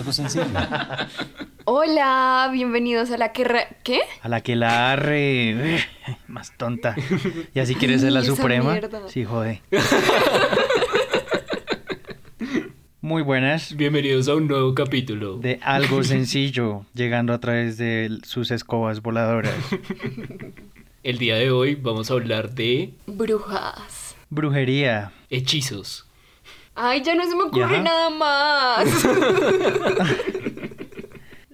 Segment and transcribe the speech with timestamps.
[0.00, 0.46] Algo sencillo.
[1.66, 3.44] Hola, bienvenidos a la que...
[3.44, 4.00] re- ¿Qué?
[4.22, 5.78] A la que la arre.
[6.26, 6.96] Más tonta.
[7.54, 8.72] ¿Y así quieres ser la esa suprema?
[8.72, 9.02] mierda.
[9.08, 9.60] Sí, jode.
[13.02, 13.76] Muy buenas.
[13.76, 15.36] Bienvenidos a un nuevo capítulo.
[15.36, 19.52] De algo sencillo, llegando a través de sus escobas voladoras.
[21.02, 24.16] El día de hoy vamos a hablar de Brujas.
[24.30, 25.12] Brujería.
[25.28, 26.06] hechizos.
[26.82, 28.88] Ay, ya no se me ocurre nada más.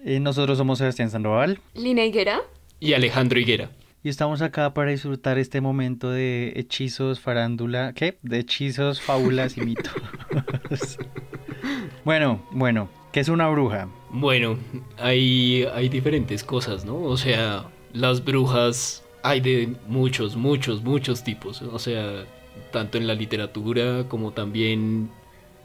[0.09, 2.41] Eh, nosotros somos Sebastián Sandoval Lina Higuera.
[2.79, 3.71] Y Alejandro Higuera.
[4.05, 7.93] y estamos acá para disfrutar este momento de hechizos, farándula.
[7.93, 8.17] ¿Qué?
[8.23, 9.93] De hechizos, fábulas y mitos.
[12.05, 13.89] bueno, bueno, ¿qué es una bruja?
[14.11, 14.57] Bueno,
[14.97, 16.99] hay, hay diferentes cosas, ¿no?
[16.99, 21.63] O sea, las brujas hay de muchos, muchos, muchos tipos.
[21.63, 22.25] O sea,
[22.71, 25.11] tanto en la literatura como también,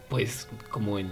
[0.10, 1.10] pues, como en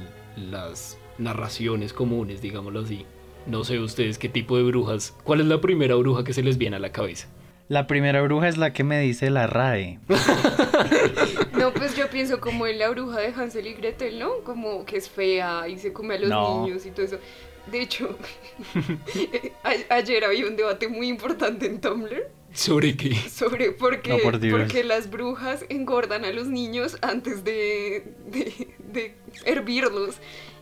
[0.49, 3.05] las narraciones comunes, digámoslo así.
[3.45, 5.15] No sé ustedes qué tipo de brujas.
[5.23, 7.27] ¿Cuál es la primera bruja que se les viene a la cabeza?
[7.67, 9.99] La primera bruja es la que me dice la RAE.
[11.53, 14.29] No, pues yo pienso como en la bruja de Hansel y Gretel, ¿no?
[14.45, 16.63] Como que es fea y se come a los No.
[16.65, 17.17] niños y todo eso.
[17.69, 18.17] De hecho,
[19.89, 23.15] ayer había un debate muy importante en Tumblr ¿Sobre qué?
[23.29, 24.59] sobre por qué, No, por Dios.
[24.59, 30.15] porque las brujas engordan a los niños antes de, de, de hervirlos.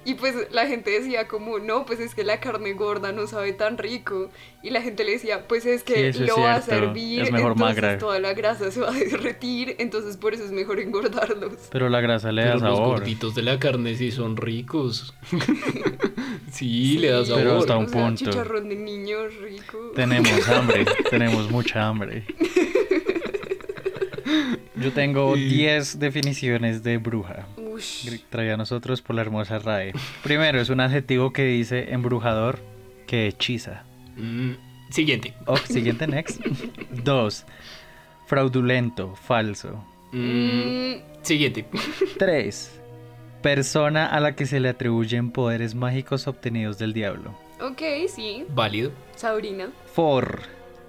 [0.10, 3.52] Y pues la gente decía como, no, pues es que la carne gorda no sabe
[3.52, 4.30] tan rico.
[4.64, 6.86] Y la gente le decía, pues es Sí, que es lo vas a cierto.
[6.86, 7.98] hervir, Es mejor entonces magra.
[7.98, 11.68] toda la grasa se va a derretir, entonces por eso es mejor engordarlos.
[11.72, 13.00] Pero la grasa le da Pero los sabor.
[13.00, 15.14] gorditos de la carne sí son ricos.
[16.52, 17.44] sí, le da Sí, sabor.
[17.44, 18.26] Pero hasta un o sea, punto.
[18.26, 19.92] chicharrón de niño rico.
[19.96, 22.24] Tenemos hambre, tenemos mucha hambre.
[24.76, 27.48] Yo tengo Y- 10 definiciones de bruja.
[28.30, 29.94] Traía a nosotros por la hermosa RAE.
[30.24, 32.60] Primero, es un adjetivo que dice embrujador
[33.06, 33.84] que hechiza.
[34.18, 34.52] Mm,
[34.90, 35.34] siguiente.
[35.46, 36.42] Oh, siguiente, next.
[37.04, 37.46] Dos,
[38.26, 39.84] fraudulento, falso.
[40.12, 41.66] Mm, Mm, siguiente.
[42.18, 42.80] Tres,
[43.42, 47.36] persona a la que se le atribuyen poderes mágicos obtenidos del diablo.
[47.62, 48.44] ok, sí.
[48.50, 48.92] Válido.
[49.16, 49.70] Sabrina.
[49.94, 50.42] For,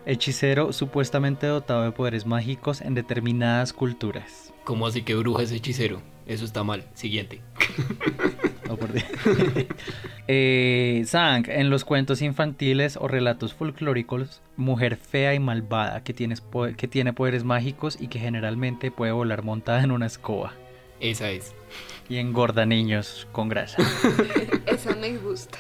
[0.09, 4.53] hechicero supuestamente dotado de poderes mágicos en determinadas culturas.
[4.65, 6.03] ¿Cómo así que bruja es hechicero?
[6.27, 6.85] Eso está mal.
[6.95, 7.41] Siguiente.
[8.71, 9.07] Oh, por Dios.
[10.31, 16.43] Eh, Sang, en los cuentos infantiles o relatos folclóricos, mujer fea y malvada que, tienes
[16.43, 20.53] po- que tiene poderes mágicos y que generalmente puede volar montada en una escoba.
[21.01, 21.55] Esa es.
[22.11, 23.79] Y engorda niños con grasa.
[24.67, 25.57] Esa me gusta.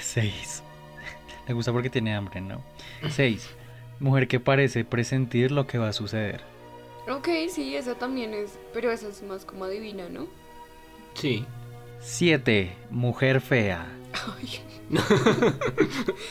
[0.00, 0.62] 6.
[1.46, 2.62] Le gusta porque tiene hambre, ¿no?
[3.10, 3.50] 6.
[4.00, 6.40] Mujer que parece presentir lo que va a suceder.
[7.08, 8.58] Ok, sí, esa también es.
[8.72, 10.26] Pero esa es más como adivina, ¿no?
[11.14, 11.44] Sí.
[12.00, 12.74] 7.
[12.90, 13.86] Mujer fea.
[14.38, 14.60] Ay.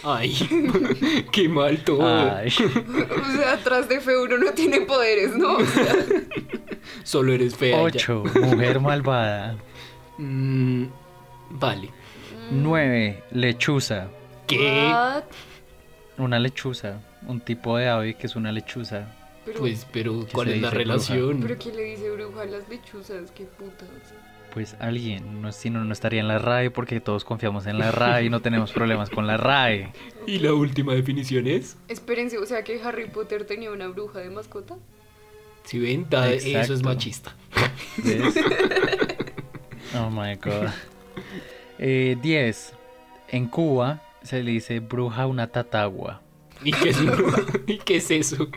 [0.03, 2.35] Ay, qué mal todo.
[2.35, 2.49] Ay.
[2.49, 5.57] O sea, atrás de fe uno no tiene poderes, ¿no?
[5.57, 5.95] O sea,
[7.03, 7.77] Solo eres fea.
[7.77, 7.99] y ya.
[7.99, 8.23] 8.
[8.41, 9.57] Mujer malvada.
[10.17, 10.85] Mm,
[11.51, 11.89] vale.
[12.51, 13.23] 9.
[13.31, 14.09] Lechuza.
[14.47, 14.89] ¿Qué?
[14.91, 15.23] what?
[16.17, 17.01] Una lechuza.
[17.27, 19.07] Un tipo de ave que es una lechuza.
[19.45, 21.39] Pero, Pues, pero ¿Qué ¿cuál es la relación?
[21.41, 23.31] pero ¿quién le dice bruja a las lechuzas?
[23.31, 23.87] Qué putas.
[24.53, 25.41] Pues alguien.
[25.41, 28.29] No, si no, no estaría en la RAE porque todos confiamos en la RAE y
[28.29, 29.91] no tenemos problemas con la RAE.
[30.27, 31.77] ¿Y la última definición es?
[31.87, 34.75] Espérense, o sea que Harry Potter tenía una bruja de mascota.
[35.63, 37.35] Si ven, eso es machista.
[37.97, 38.35] ¿Ves?
[39.95, 40.69] Oh my god.
[41.79, 42.73] Eh, 10.
[43.29, 46.21] En Cuba se le dice bruja a una tatagua.
[46.63, 46.97] ¿Y qué es,
[47.67, 48.47] ¿Y qué es eso?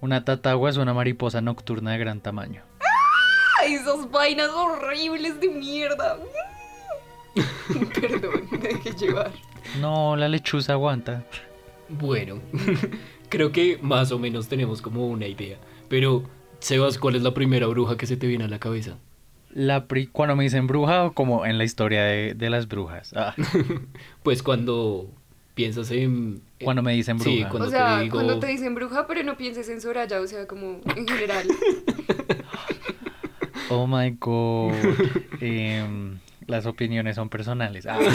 [0.00, 2.62] Una tatagua es una mariposa nocturna de gran tamaño.
[3.60, 6.18] ¡Ay, esas vainas horribles de mierda!
[8.00, 9.30] Perdón, me dejé llevar.
[9.80, 11.24] No, la lechuza aguanta.
[11.88, 12.40] Bueno,
[13.28, 15.58] creo que más o menos tenemos como una idea.
[15.88, 16.24] Pero,
[16.60, 18.96] Sebas, ¿cuál es la primera bruja que se te viene a la cabeza?
[19.52, 23.12] La pri- cuando me dicen bruja, o como en la historia de, de las brujas.
[23.16, 23.34] Ah,
[24.22, 25.10] Pues cuando
[25.54, 26.40] piensas en...
[26.62, 27.30] cuando me dicen bruja.
[27.30, 30.20] Sí, cuando o sea, te digo- cuando te dicen bruja, pero no pienses en Soraya,
[30.20, 31.46] o sea, como en general.
[33.72, 34.72] Oh my god.
[35.40, 36.18] Em,
[36.48, 37.86] las opiniones son personales.
[37.86, 37.98] Ah.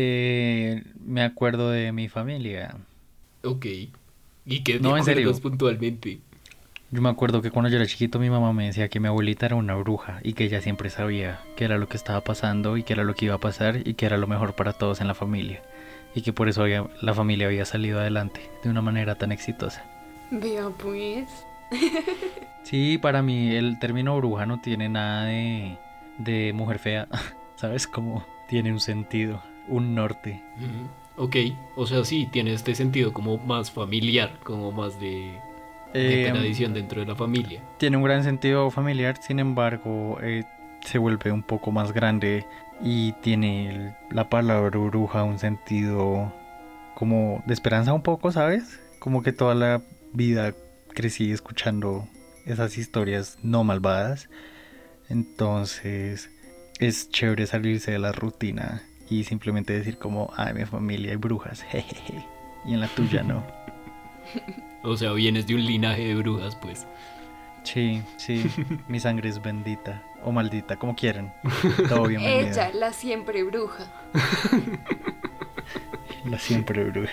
[0.00, 2.76] Eh, me acuerdo de mi familia.
[3.42, 3.66] Ok.
[4.46, 5.32] ¿Y qué te No, en serio.
[5.40, 6.20] puntualmente?
[6.90, 9.44] Yo me acuerdo que cuando yo era chiquito mi mamá me decía que mi abuelita
[9.46, 12.82] era una bruja y que ella siempre sabía qué era lo que estaba pasando y
[12.82, 15.06] qué era lo que iba a pasar y qué era lo mejor para todos en
[15.08, 15.62] la familia.
[16.14, 19.84] Y que por eso había- la familia había salido adelante de una manera tan exitosa.
[20.30, 21.28] Vea pues.
[22.64, 25.78] Sí, para mí el término bruja no tiene nada de,
[26.18, 27.08] de mujer fea,
[27.56, 27.86] ¿sabes?
[27.86, 30.42] Como tiene un sentido, un norte.
[30.56, 31.24] Ujú.
[31.24, 31.36] Ok,
[31.76, 35.38] o sea, sí, tiene este sentido como más familiar, como más de,
[35.92, 37.62] de Eh, tradición dentro de la familia.
[37.78, 40.44] tiene un gran sentido familiar, sin embargo, eh,
[40.84, 42.46] se vuelve un poco más grande
[42.80, 46.32] y tiene el- la palabra bruja un sentido
[46.94, 48.80] como de esperanza un poco, ¿sabes?
[48.98, 49.82] Como que toda la
[50.12, 50.54] vida
[50.94, 52.06] crecí escuchando
[52.46, 54.28] esas historias no malvadas.
[55.08, 56.30] Entonces
[56.78, 61.62] es chévere salirse de la rutina y simplemente decir como, en mi familia hay brujas,
[61.70, 62.24] jejeje.
[62.64, 63.42] Y en la tuya no.
[64.82, 66.86] O sea, vienes de un linaje de brujas, pues.
[67.64, 68.44] Sí, sí,
[68.88, 71.34] mi sangre es bendita o maldita, como quieran.
[71.88, 72.50] Todo bienvenido.
[72.50, 73.84] Ella, la siempre bruja.
[76.24, 77.12] La siempre bruja.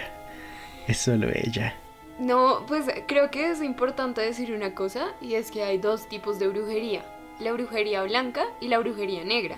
[0.87, 1.75] Es solo ella.
[2.19, 6.39] No, pues creo que es importante decir una cosa y es que hay dos tipos
[6.39, 7.03] de brujería,
[7.39, 9.57] la brujería blanca y la brujería negra.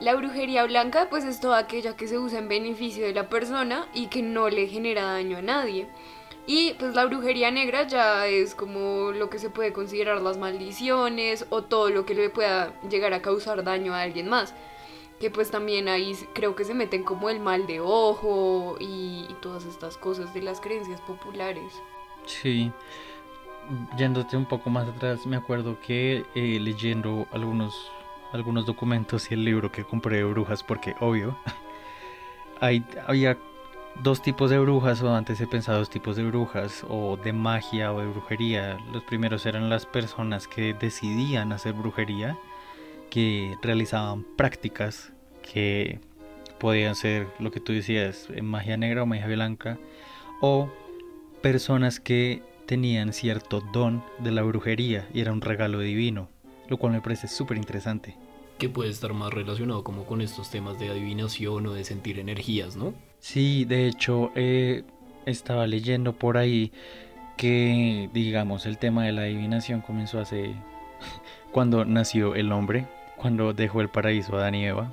[0.00, 3.86] La brujería blanca pues es toda aquella que se usa en beneficio de la persona
[3.94, 5.86] y que no le genera daño a nadie.
[6.46, 11.44] Y pues la brujería negra ya es como lo que se puede considerar las maldiciones
[11.50, 14.54] o todo lo que le pueda llegar a causar daño a alguien más.
[15.18, 19.64] Que pues también ahí creo que se meten como el mal de ojo y, todas
[19.64, 21.72] estas cosas de las creencias populares.
[22.26, 22.70] Sí.
[23.96, 27.90] Yéndote un poco más atrás, me acuerdo que eh, leyendo algunos,
[28.32, 31.36] algunos documentos y el libro que compré de brujas, porque obvio,
[32.60, 33.36] hay, había
[34.02, 37.92] dos tipos de brujas, o antes he pensado dos tipos de brujas, o de magia
[37.92, 38.78] o de brujería.
[38.92, 42.36] Los primeros eran las personas que decidían hacer brujería,
[43.10, 45.12] que realizaban prácticas
[45.42, 46.00] que
[46.58, 49.78] podían ser lo que tú decías, en magia negra o magia blanca,
[50.40, 50.70] o
[51.42, 56.28] personas que tenían cierto don de la brujería y era un regalo divino,
[56.68, 58.16] lo cual me parece súper interesante.
[58.58, 62.76] Que puede estar más relacionado como con estos temas de adivinación o de sentir energías,
[62.76, 62.94] ¿no?
[63.18, 64.84] Sí, de hecho, eh,
[65.26, 66.72] estaba leyendo por ahí
[67.36, 70.54] que, digamos, el tema de la adivinación comenzó hace
[71.52, 72.86] cuando nació el hombre,
[73.16, 74.92] cuando dejó el paraíso Adán y Eva.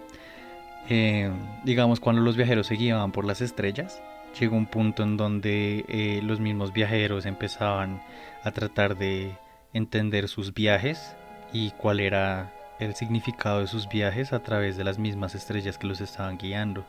[0.89, 1.31] Eh,
[1.63, 4.01] digamos, cuando los viajeros se guiaban por las estrellas,
[4.39, 8.01] llegó un punto en donde eh, los mismos viajeros empezaban
[8.43, 9.37] a tratar de
[9.73, 11.15] entender sus viajes
[11.53, 15.87] y cuál era el significado de sus viajes a través de las mismas estrellas que
[15.87, 16.85] los estaban guiando.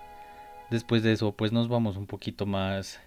[0.71, 3.01] Después de eso, pues nos vamos un poquito más,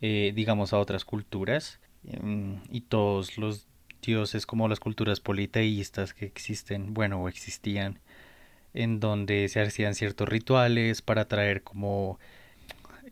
[0.00, 3.66] eh, digamos, a otras culturas mm, y todos los
[4.02, 8.00] dioses como las culturas politeístas que existen, bueno, o existían,
[8.74, 12.18] en donde se hacían ciertos rituales para traer como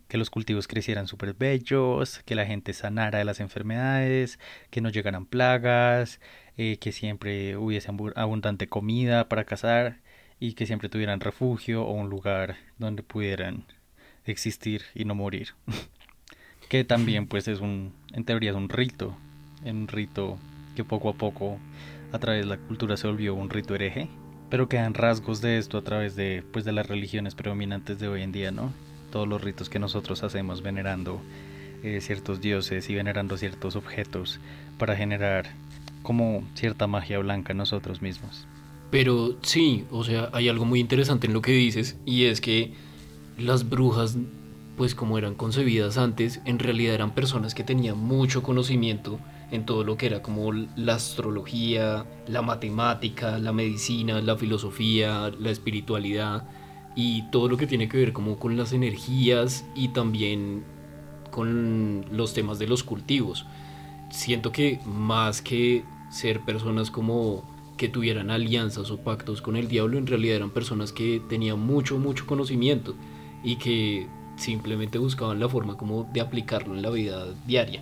[0.08, 4.38] que los cultivos crecieran súper bellos, que la gente sanara de las enfermedades,
[4.70, 6.20] que no llegaran plagas,
[6.56, 10.00] eh, que siempre hubiese abundante comida para cazar
[10.40, 13.64] y que siempre tuvieran refugio o un lugar donde pudieran
[14.24, 15.54] existir y no morir.
[16.68, 19.16] que también pues es un, en teoría es un rito,
[19.64, 20.38] un rito
[20.74, 21.58] que poco a poco
[22.12, 24.08] a través de la cultura se volvió un rito hereje,
[24.48, 28.22] pero quedan rasgos de esto a través de pues de las religiones predominantes de hoy
[28.22, 28.72] en día, ¿no?
[29.10, 31.20] Todos los ritos que nosotros hacemos venerando
[31.82, 34.40] eh, ciertos dioses y venerando ciertos objetos
[34.78, 35.46] para generar
[36.02, 38.46] como cierta magia blanca en nosotros mismos.
[38.90, 42.72] Pero sí, o sea, hay algo muy interesante en lo que dices y es que
[43.36, 44.16] las brujas,
[44.76, 49.84] pues como eran concebidas antes, en realidad eran personas que tenían mucho conocimiento en todo
[49.84, 56.44] lo que era como la astrología, la matemática, la medicina, la filosofía, la espiritualidad
[57.00, 60.64] y todo lo que tiene que ver como con las energías y también
[61.30, 63.46] con los temas de los cultivos.
[64.10, 67.44] Siento que más que ser personas como
[67.76, 71.98] que tuvieran alianzas o pactos con el diablo, en realidad eran personas que tenían mucho,
[71.98, 72.96] mucho conocimiento
[73.44, 77.80] y que simplemente buscaban la forma como de aplicarlo en la vida diaria.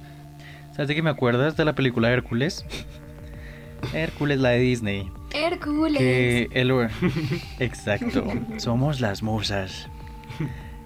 [0.73, 2.67] ¿Sabes de qué me acuerdas de la película Hércules?
[3.93, 5.11] Hércules, la de Disney.
[5.35, 5.99] Hércules.
[5.99, 6.73] Que el...
[7.59, 8.25] Exacto.
[8.59, 9.89] Somos las musas.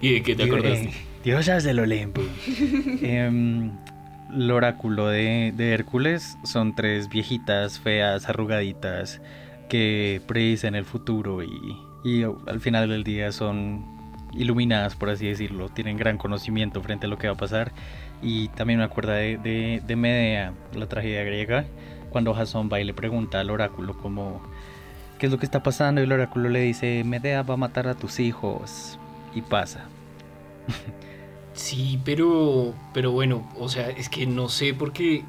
[0.00, 0.88] ¿Y de qué te acordaste?
[0.88, 0.94] eh,
[1.24, 2.22] diosas del Olimpo.
[3.02, 3.72] Em,
[4.34, 9.20] el oráculo de, de Hércules son tres viejitas, feas, arrugaditas,
[9.68, 13.84] que predicen el futuro y, y al final del día son
[14.32, 15.68] iluminadas, por así decirlo.
[15.68, 17.72] Tienen gran conocimiento frente a lo que va a pasar.
[18.22, 21.64] Y también me acuerdo de, de, de Medea, la tragedia griega,
[22.10, 24.40] cuando Jasón va y le pregunta al oráculo como...
[25.18, 26.00] ¿Qué es lo que está pasando?
[26.00, 28.98] Y el oráculo le dice, Medea va a matar a tus hijos.
[29.34, 29.84] Y pasa.
[31.52, 35.24] Sí, pero, pero bueno, o sea, es que no sé por qué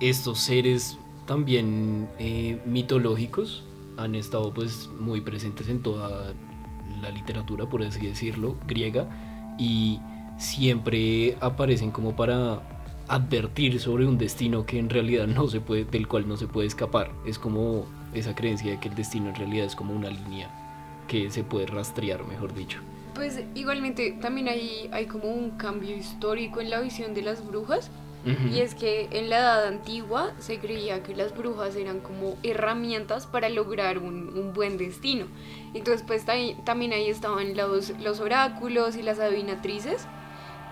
[0.00, 3.62] estos seres también eh, mitológicos
[3.96, 6.32] han estado pues muy presentes en toda
[7.00, 9.08] la literatura, por así decirlo, griega,
[9.58, 10.00] y
[10.38, 12.71] siempre aparecen como para
[13.12, 16.66] advertir sobre un destino que en realidad no se puede, del cual no se puede
[16.66, 17.10] escapar.
[17.26, 20.50] Es como esa creencia de que el destino en realidad es como una línea
[21.08, 22.80] que se puede rastrear, mejor dicho.
[23.14, 27.90] Pues igualmente también hay, hay como un cambio histórico en la visión de las brujas.
[28.52, 33.26] Y es que en la edad antigua se creía que las brujas eran como herramientas
[33.26, 35.26] para lograr un, un buen destino.
[35.74, 36.24] Entonces pues
[36.64, 40.06] también ahí estaban los, los oráculos y las adivinatrices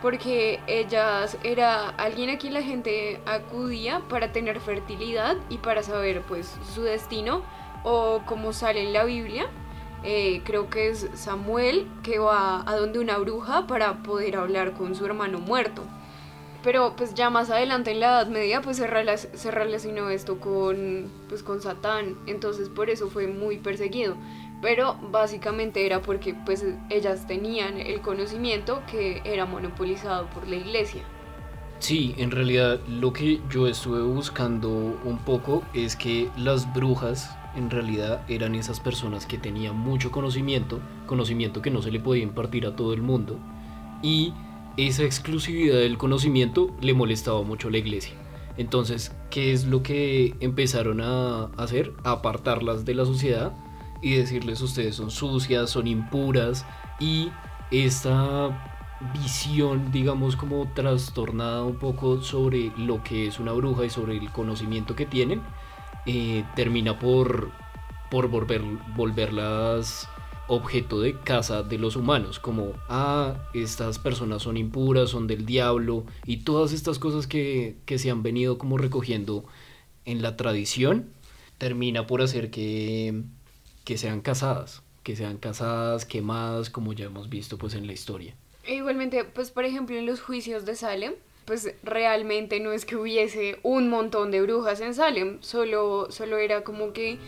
[0.02, 6.22] porque ellas era alguien a quien la gente acudía para tener fertilidad y para saber
[6.22, 7.42] pues su destino
[7.84, 9.46] o como sale en la Biblia.
[10.02, 14.94] Eh, creo que es Samuel que va a donde una bruja para poder hablar con
[14.94, 15.82] su hermano muerto.
[16.62, 21.42] Pero pues ya más adelante en la Edad Media pues se, relacionó esto con pues
[21.42, 22.16] con Satán.
[22.26, 24.16] Entonces por eso fue muy perseguido
[24.60, 31.02] pero básicamente era porque pues ellas tenían el conocimiento que era monopolizado por la iglesia.
[31.78, 37.70] Sí, en realidad lo que yo estuve buscando un poco es que las brujas en
[37.70, 42.66] realidad eran esas personas que tenían mucho conocimiento, conocimiento que no se le podía impartir
[42.66, 43.38] a todo el mundo,
[44.02, 44.34] y
[44.76, 48.14] esa exclusividad del conocimiento le molestaba mucho a la iglesia.
[48.56, 51.92] Entonces, ¿qué es lo que empezaron a hacer?
[52.04, 53.52] A apartarlas de la sociedad
[54.02, 56.64] y decirles ustedes son sucias, son impuras
[56.98, 57.30] y
[57.70, 58.50] esta
[59.14, 64.30] visión, digamos, como trastornada un poco sobre lo que es una bruja y sobre el
[64.30, 65.42] conocimiento que tienen,
[66.06, 67.50] eh, termina por,
[68.10, 68.62] por volver,
[68.96, 70.08] volverlas
[70.48, 76.04] objeto de caza de los humanos, como, ah, estas personas son impuras, son del diablo,
[76.26, 79.44] y todas estas cosas que, que se han venido como recogiendo
[80.04, 81.10] en la tradición,
[81.56, 83.22] termina por hacer que
[83.84, 88.34] que sean casadas, que sean casadas, quemadas, como ya hemos visto pues en la historia.
[88.64, 92.96] E igualmente, pues por ejemplo en los juicios de Salem, pues realmente no es que
[92.96, 97.18] hubiese un montón de brujas en Salem, solo, solo era como que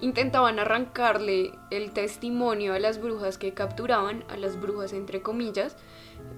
[0.00, 5.76] intentaban arrancarle el testimonio a las brujas que capturaban, a las brujas entre comillas,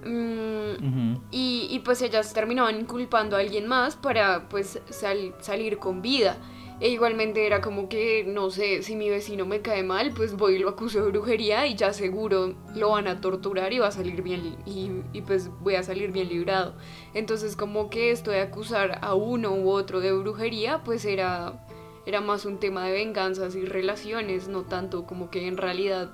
[0.03, 6.37] mm, y, pues ellas terminaban inculpando a alguien más para pues salir con vida.
[6.81, 10.55] E igualmente era como que, no sé, si mi vecino me cae mal, pues voy
[10.55, 13.91] y lo acuso de brujería y ya seguro lo van a torturar y va a
[13.91, 16.75] salir bien, y, y pues voy a salir bien librado.
[17.13, 21.63] Entonces como que esto de acusar a uno u otro de brujería, pues era,
[22.07, 26.09] era más un tema de venganzas y relaciones, no tanto como que en realidad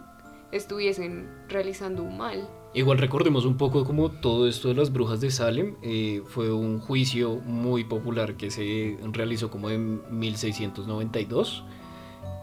[0.52, 2.50] estuviesen realizando un mal.
[2.74, 6.80] Igual recordemos un poco como todo esto de las brujas de Salem eh, fue un
[6.80, 11.64] juicio muy popular que se realizó como en 1692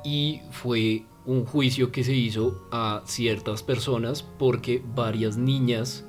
[0.05, 6.05] y fue un juicio que se hizo a ciertas personas porque varias niñas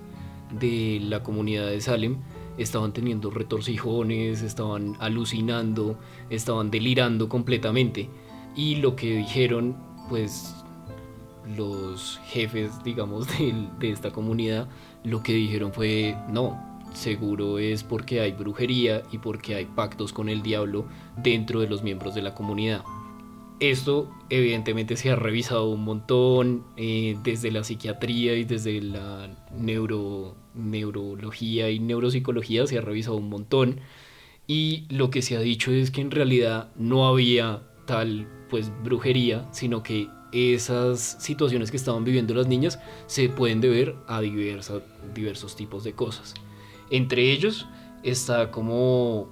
[0.60, 2.18] de la comunidad de Salem
[2.58, 5.98] estaban teniendo retorcijones, estaban alucinando,
[6.30, 8.10] estaban delirando completamente.
[8.56, 9.76] Y lo que dijeron
[10.10, 10.56] pues
[11.58, 13.28] los jefes, digamos,
[13.80, 14.68] de, esta comunidad,
[15.04, 20.30] lo que dijeron fue, no, seguro es porque hay brujería y porque hay pactos con
[20.30, 20.86] el diablo
[21.18, 22.84] dentro de los miembros de la comunidad.
[23.60, 30.36] Esto evidentemente se ha revisado un montón eh, desde la psiquiatría y desde la neuro,
[30.54, 33.80] neurología y neuropsicología se ha revisado un montón
[34.46, 39.48] y lo que se ha dicho es que en realidad no había tal pues brujería,
[39.52, 45.84] sino que esas situaciones que estaban viviendo las niñas se pueden deber a diversos tipos
[45.84, 46.34] de cosas.
[46.89, 47.68] Entre ellos
[48.04, 49.30] está como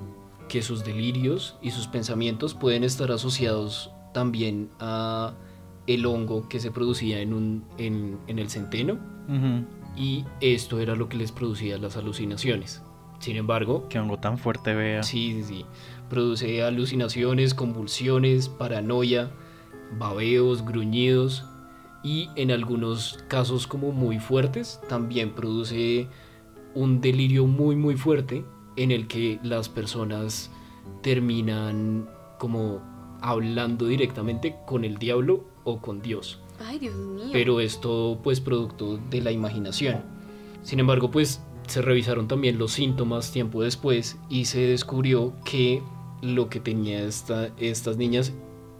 [0.47, 5.33] que sus delirios y sus pensamientos pueden estar asociados también a
[5.87, 8.97] el hongo que se producía en, un, en, el centeno
[9.95, 12.81] y esto era lo que les producía las alucinaciones.
[13.19, 13.87] Sin embargo...
[13.89, 15.03] Qué hongo tan fuerte vea.
[15.03, 15.65] Sí, sí, sí.
[16.09, 19.31] Produce alucinaciones, convulsiones, paranoia,
[19.97, 21.45] babeos, gruñidos
[22.03, 26.07] y en algunos casos como muy fuertes también produce
[26.75, 28.43] un delirio muy muy fuerte
[28.75, 30.51] en el que las personas
[31.01, 32.09] terminan
[32.39, 32.81] como
[33.21, 36.39] hablando directamente con el diablo o con Dios.
[36.59, 37.29] Ay, Dios mío.
[37.31, 40.01] Pero es todo pues producto de la imaginación.
[40.63, 45.81] Sin embargo, pues se revisaron también los síntomas tiempo después y se descubrió que
[46.21, 48.33] lo que tenía esta, estas niñas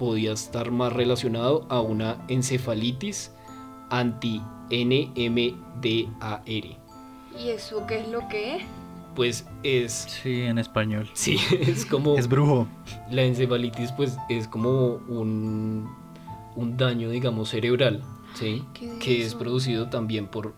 [0.03, 3.31] podía estar más relacionado a una encefalitis
[3.89, 4.43] anti-NMDAR.
[6.45, 8.63] ¿Y eso qué es lo que es?
[9.15, 9.93] Pues es...
[10.21, 11.09] Sí, en español.
[11.13, 12.17] Sí, es como...
[12.17, 12.67] es brujo.
[13.11, 15.89] La encefalitis pues es como un...
[16.57, 18.61] un daño, digamos, cerebral, ¿sí?
[18.73, 19.39] ¿Qué Que es eso?
[19.39, 20.53] producido también por,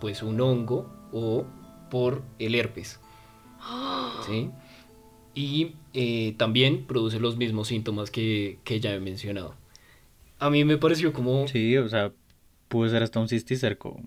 [0.00, 1.44] pues, un hongo o
[1.90, 2.98] por el herpes,
[4.26, 4.50] ¿sí?
[5.32, 9.54] Y eh, también produce los mismos síntomas que, que ya he mencionado.
[10.38, 11.46] A mí me pareció como...
[11.48, 12.12] Sí, o sea,
[12.68, 14.00] pudo ser hasta un cisticerco.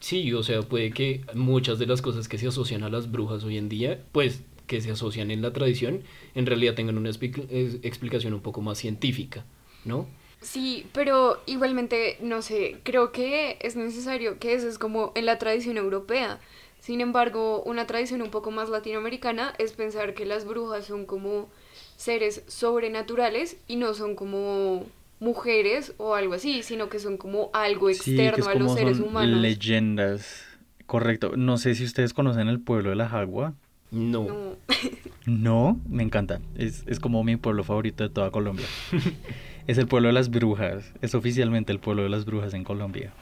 [0.00, 3.44] Sí, o sea, puede que muchas de las cosas que se asocian a las brujas
[3.44, 6.02] hoy en día, pues que se asocian en la tradición,
[6.34, 9.44] en realidad tengan una explicación un poco más científica,
[9.84, 10.06] ¿no?
[10.40, 15.38] Sí, pero igualmente, no sé, creo que es necesario que eso es como en la
[15.38, 16.40] tradición europea.
[16.82, 21.48] Sin embargo, una tradición un poco más latinoamericana es pensar que las brujas son como
[21.96, 24.84] seres sobrenaturales y no son como
[25.20, 28.74] mujeres o algo así, sino que son como algo Sí, que es externo a los
[28.74, 29.40] seres son humanos.
[29.40, 30.44] leyendas.
[30.86, 31.36] Correcto.
[31.36, 33.54] No sé si ustedes conocen el pueblo de la Jagua.
[33.92, 34.24] No.
[34.24, 34.56] No.
[35.24, 36.40] No, me encanta.
[36.56, 38.66] Es, es como mi pueblo favorito de toda Colombia.
[39.68, 40.92] es el pueblo de las brujas.
[41.00, 43.12] Es oficialmente el pueblo de las brujas en Colombia.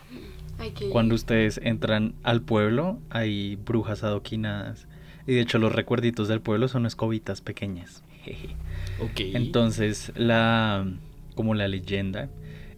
[0.93, 4.87] Cuando ustedes entran al pueblo, hay brujas adoquinadas.
[5.27, 8.03] Y de hecho los recuerditos del pueblo son escobitas pequeñas.
[8.23, 8.51] Jeje.
[9.01, 9.21] Ok.
[9.33, 10.87] Entonces, la
[11.35, 12.29] como la leyenda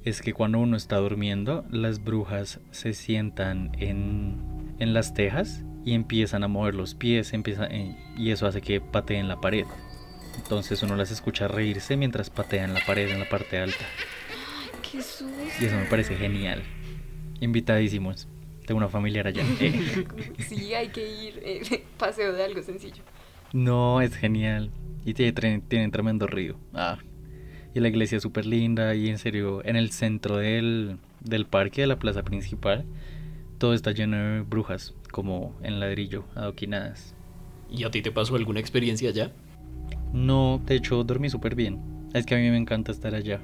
[0.05, 4.37] es que cuando uno está durmiendo, las brujas se sientan en,
[4.79, 8.81] en las tejas y empiezan a mover los pies, empiezan, eh, y eso hace que
[8.81, 9.65] pateen la pared.
[10.37, 13.85] Entonces uno las escucha reírse mientras patean la pared en la parte alta.
[14.93, 15.27] Qué susto.
[15.61, 16.62] Y eso me parece genial.
[17.42, 18.28] Invitadísimos.
[18.66, 19.42] Tengo una familiar allá.
[19.61, 20.06] Eh.
[20.38, 21.40] Sí, hay que ir.
[21.44, 23.02] eh, paseo de algo sencillo.
[23.52, 24.70] No, es genial.
[25.04, 26.56] Y tienen tremendo río.
[26.72, 26.99] Ah.
[27.75, 28.94] Y la iglesia es súper linda.
[28.94, 32.84] Y en serio, en el centro del, del parque, de la plaza principal,
[33.58, 37.14] todo está lleno de brujas, como en ladrillo, adoquinadas.
[37.68, 39.32] ¿Y a ti te pasó alguna experiencia allá?
[40.12, 41.80] No, de hecho, dormí súper bien.
[42.14, 43.40] Es que a mí me encanta estar allá.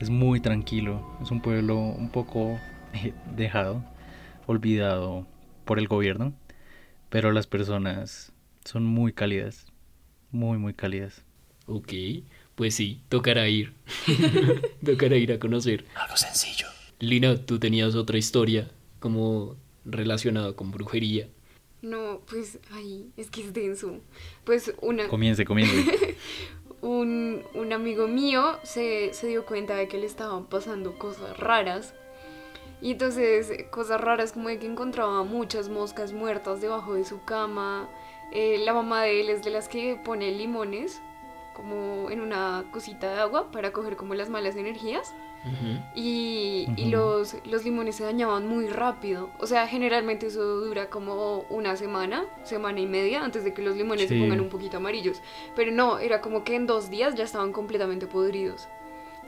[0.00, 1.16] Es muy tranquilo.
[1.22, 2.58] Es un pueblo un poco
[3.36, 3.84] dejado,
[4.46, 5.26] olvidado
[5.64, 6.32] por el gobierno.
[7.08, 8.32] Pero las personas
[8.64, 9.66] son muy cálidas.
[10.30, 11.24] Muy, muy cálidas.
[11.66, 11.92] Ok,
[12.54, 13.74] pues sí, tocará ir.
[14.84, 15.84] tocará ir a conocer.
[15.94, 16.66] Algo sencillo.
[16.98, 21.28] Lina, tú tenías otra historia como relacionada con brujería.
[21.82, 23.98] No, pues, ay, es que es denso.
[24.44, 26.16] Pues una, Comience, comience.
[26.80, 31.94] un, un amigo mío se, se dio cuenta de que le estaban pasando cosas raras.
[32.82, 37.88] Y entonces, cosas raras como de que encontraba muchas moscas muertas debajo de su cama.
[38.32, 41.00] Eh, la mamá de él es de las que pone limones
[41.54, 45.14] como en una cosita de agua para coger como las malas energías.
[45.94, 49.30] Y, los, los limones se dañaban muy rápido.
[49.38, 53.76] O sea, generalmente eso dura como una semana, semana y media, antes de que los
[53.76, 55.20] limones se pongan un poquito amarillos.
[55.54, 58.68] Pero no, era como que en dos días ya estaban completamente podridos.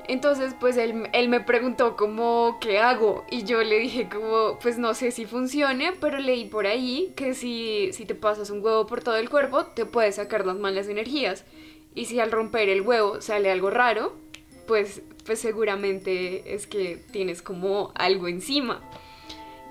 [0.06, 3.24] Entonces, pues él, él me preguntó como, ¿qué hago?
[3.30, 7.34] Y yo le dije como, pues no sé si funcione, pero leí por ahí que
[7.34, 10.88] si, si te pasas un huevo por todo el cuerpo, te puedes sacar las malas
[10.88, 11.44] energías.
[11.94, 14.14] Y si al romper el huevo sale algo raro,
[14.66, 18.82] pues, pues seguramente es que tienes como algo encima.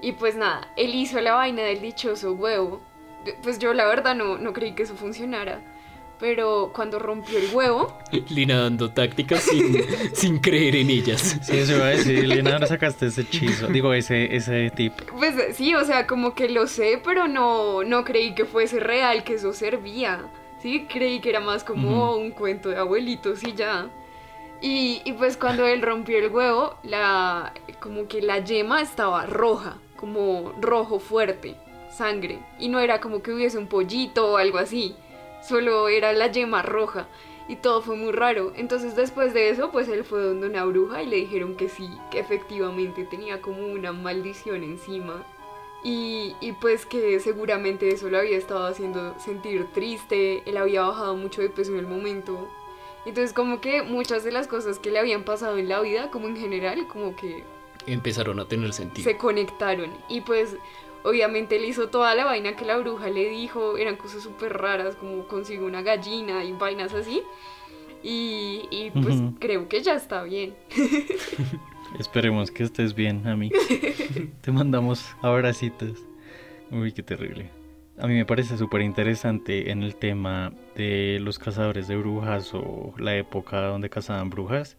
[0.02, 2.82] Y pues nada, él hizo la vaina del dichoso huevo.
[3.43, 5.62] Pues yo la verdad no, no creí que eso funcionara.
[6.24, 7.98] Pero cuando rompió el huevo,
[8.30, 9.84] Lina dando tácticas sin,
[10.14, 11.38] sin creer en ellas.
[11.44, 13.68] Sí, eso iba a decir, Lina, ahora sacaste ese hechizo.
[13.68, 14.94] Digo, ese, ese tip.
[15.18, 19.26] pues sí, o sea, como que lo sé, pero no, no creí que fuese real,
[19.26, 20.22] que eso servía.
[20.62, 22.22] Sí, creí que era más como Ujú.
[22.22, 23.90] un cuento de abuelitos y ya.
[24.62, 29.76] Y, y pues cuando él rompió el huevo, la, como que la yema estaba roja,
[29.98, 31.56] como rojo fuerte,
[31.92, 32.40] sangre.
[32.60, 34.96] Y no era como que hubiese un pollito o algo así,
[35.48, 37.08] solo era la yema roja.
[37.48, 38.54] Y todo fue muy raro.
[38.56, 41.90] Entonces después de eso, pues él fue donde una bruja y le dijeron que sí,
[42.10, 45.26] que efectivamente tenía como una maldición encima.
[45.84, 51.18] Y, y pues que seguramente eso lo había estado haciendo sentir triste, él había bajado
[51.18, 52.48] mucho de peso en el momento.
[53.06, 56.30] Entonces como que muchas de las cosas que le habían pasado en la vida, como
[56.30, 57.44] en general, como que
[57.86, 59.04] Empezaron a tener sentido.
[59.04, 59.92] se conectaron.
[60.08, 60.56] Y pues
[61.04, 64.96] obviamente él hizo toda la vaina que la bruja le dijo, eran cosas súper raras,
[64.96, 67.22] como consigo una gallina y vainas así.
[68.02, 70.56] Y, y pues creo que ya está bien.
[72.00, 73.52] Esperemos que estés bien, a mí.
[74.42, 76.04] Te mandamos abracitos.
[76.72, 77.50] Uy, qué terrible.
[78.00, 82.94] A mí me parece súper interesante en el tema de los cazadores de brujas o
[82.98, 84.78] la época donde cazaban brujas.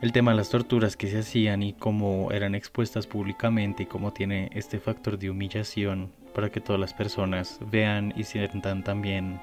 [0.00, 4.12] El tema de las torturas que se hacían y cómo eran expuestas públicamente y cómo
[4.12, 9.40] tiene este factor de humillación para que todas las personas vean y sientan también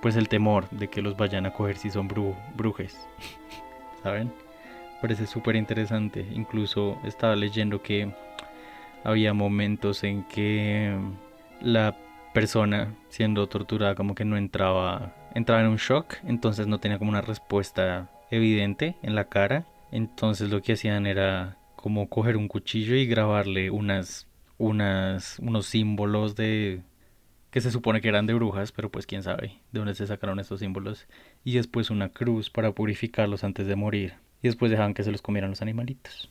[0.00, 2.96] pues el temor de que los vayan a coger si son bru- brujes.
[4.02, 4.32] ¿Saben?
[5.02, 6.26] parece súper interesante.
[6.32, 8.10] Incluso estaba leyendo que
[9.02, 10.96] había momentos en que
[11.60, 11.94] la
[12.32, 17.10] persona siendo torturada como que no entraba, entraba en un shock, entonces no tenía como
[17.10, 19.66] una respuesta evidente en la cara.
[19.94, 24.26] Entonces lo que hacían era como coger un cuchillo y grabarle unas,
[24.58, 26.82] unas, unos símbolos de
[27.52, 30.40] que se supone que eran de brujas, pero pues quién sabe de dónde se sacaron
[30.40, 31.06] estos símbolos.
[31.44, 34.14] Y después una cruz para purificarlos antes de morir.
[34.42, 36.28] Y después dejaban que se los comieran los animalitos.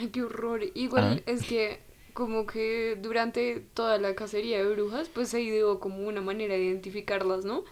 [0.00, 0.62] Ay, qué horror.
[0.74, 1.30] Igual Ah.
[1.30, 1.80] es que
[2.14, 6.64] como que durante toda la cacería de brujas, pues se ideó como una manera de
[6.64, 7.64] identificarlas, ¿no?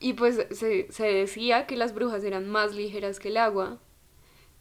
[0.00, 3.78] Y pues se, se decía que las brujas eran más ligeras que el agua.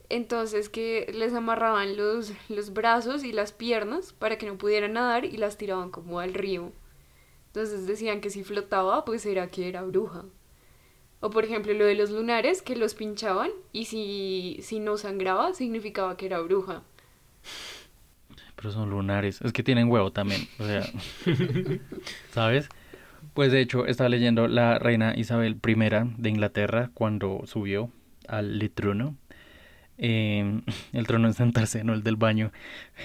[0.10, 5.26] Entonces que les amarraban los, los brazos y las piernas para que no pudieran nadar
[5.26, 6.72] y las tiraban como al río.
[7.48, 10.24] Entonces decían que si flotaba, pues era que era bruja.
[11.20, 15.54] O por ejemplo lo de los lunares, que los pinchaban y si, si no sangraba,
[15.54, 16.84] significaba que era bruja.
[18.56, 19.42] Pero son lunares.
[19.42, 20.48] Es que tienen huevo también.
[20.60, 20.84] O sea,
[22.32, 22.70] ¿sabes?
[23.38, 25.76] Pues de hecho, estaba leyendo la reina Isabel I
[26.18, 27.92] de Inglaterra cuando subió
[28.28, 29.16] al trono.
[30.00, 32.52] Eh, el trono de sentarse, no el del baño.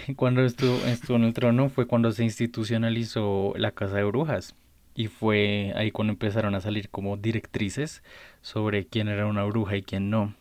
[0.17, 4.57] Cuando estuvo, estuvo en el trono fue cuando se institucionalizó la casa de brujas.
[4.95, 8.03] Y fue ahí cuando empezaron a salir como directrices
[8.41, 10.35] sobre quién era una bruja y quién no.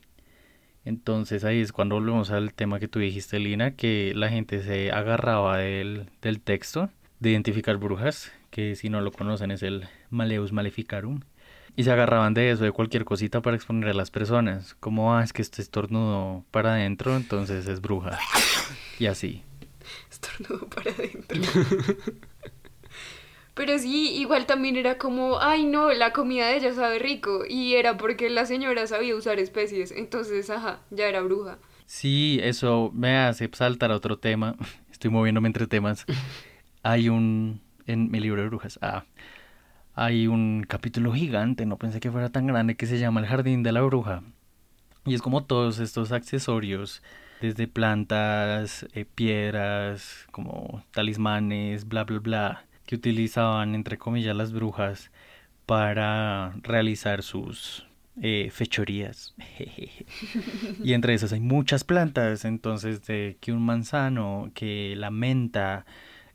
[0.85, 4.93] Entonces ahí es cuando volvemos al tema que tú dijiste, Lina, que la gente se
[4.93, 10.51] agarraba del, del texto de identificar brujas, que si no lo conocen es el Maleus
[10.51, 11.21] Maleficarum,
[11.75, 15.23] y se agarraban de eso, de cualquier cosita para exponer a las personas, como, ah,
[15.23, 18.19] es que este estornudo para adentro, entonces es bruja,
[18.99, 19.43] y así.
[20.11, 21.41] Estornudo para adentro.
[23.53, 27.43] Pero sí, igual también era como, ay no, la comida de ella sabe rico.
[27.47, 29.91] Y era porque la señora sabía usar especies.
[29.91, 31.59] Entonces, ajá, ya era bruja.
[31.85, 34.55] Sí, eso me hace saltar a otro tema,
[34.91, 36.05] estoy moviéndome entre temas.
[36.83, 39.03] Hay un, en mi libro de brujas, ah,
[39.93, 43.63] hay un capítulo gigante, no pensé que fuera tan grande, que se llama El Jardín
[43.63, 44.23] de la Bruja.
[45.05, 47.01] Y es como todos estos accesorios,
[47.41, 55.11] desde plantas, eh, piedras, como talismanes, bla, bla, bla, que utilizaban, entre comillas, las brujas
[55.65, 57.87] para realizar sus
[58.21, 59.33] eh, fechorías.
[60.83, 65.85] y entre esas hay muchas plantas, entonces de que un manzano, que la menta,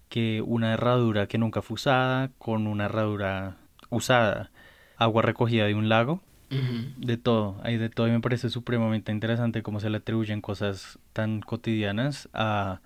[0.08, 3.56] que una herradura que nunca fue usada con una herradura
[3.90, 4.50] usada,
[4.96, 6.22] agua recogida de un lago,
[6.96, 10.98] de todo, hay de todo y me parece supremamente interesante cómo se le atribuyen cosas
[11.12, 12.80] tan cotidianas a,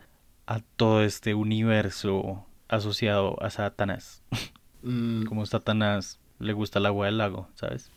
[0.46, 4.22] a todo este universo asociado a Satanás.
[4.82, 7.90] Mm, Como Satanás le gusta el agua del lago, ¿sabes?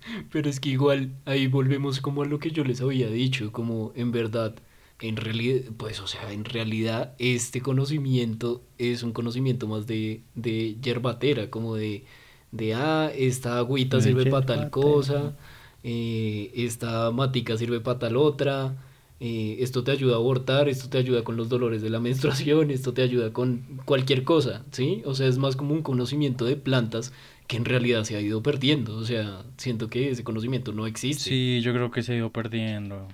[0.30, 3.92] Pero es que igual ahí volvemos como a lo que yo les había dicho, como
[3.94, 4.54] en verdad,
[5.02, 10.76] en realidad, pues o sea, en realidad este conocimiento es un conocimiento más de, de
[10.80, 12.04] yerbatera, como de,
[12.52, 15.36] de, ah, esta agüita sirve para tal cosa,
[15.82, 18.76] eh, esta matica sirve para tal otra,
[19.18, 22.70] eh, esto te ayuda a abortar, esto te ayuda con los dolores de la menstruación,
[22.70, 25.02] esto te ayuda con cualquier cosa, ¿sí?
[25.04, 27.12] O sea, es más como un conocimiento de plantas
[27.48, 31.24] que en realidad se ha ido perdiendo, o sea, siento que ese conocimiento no existe.
[31.24, 33.08] Sí, yo creo que se ha ido perdiendo.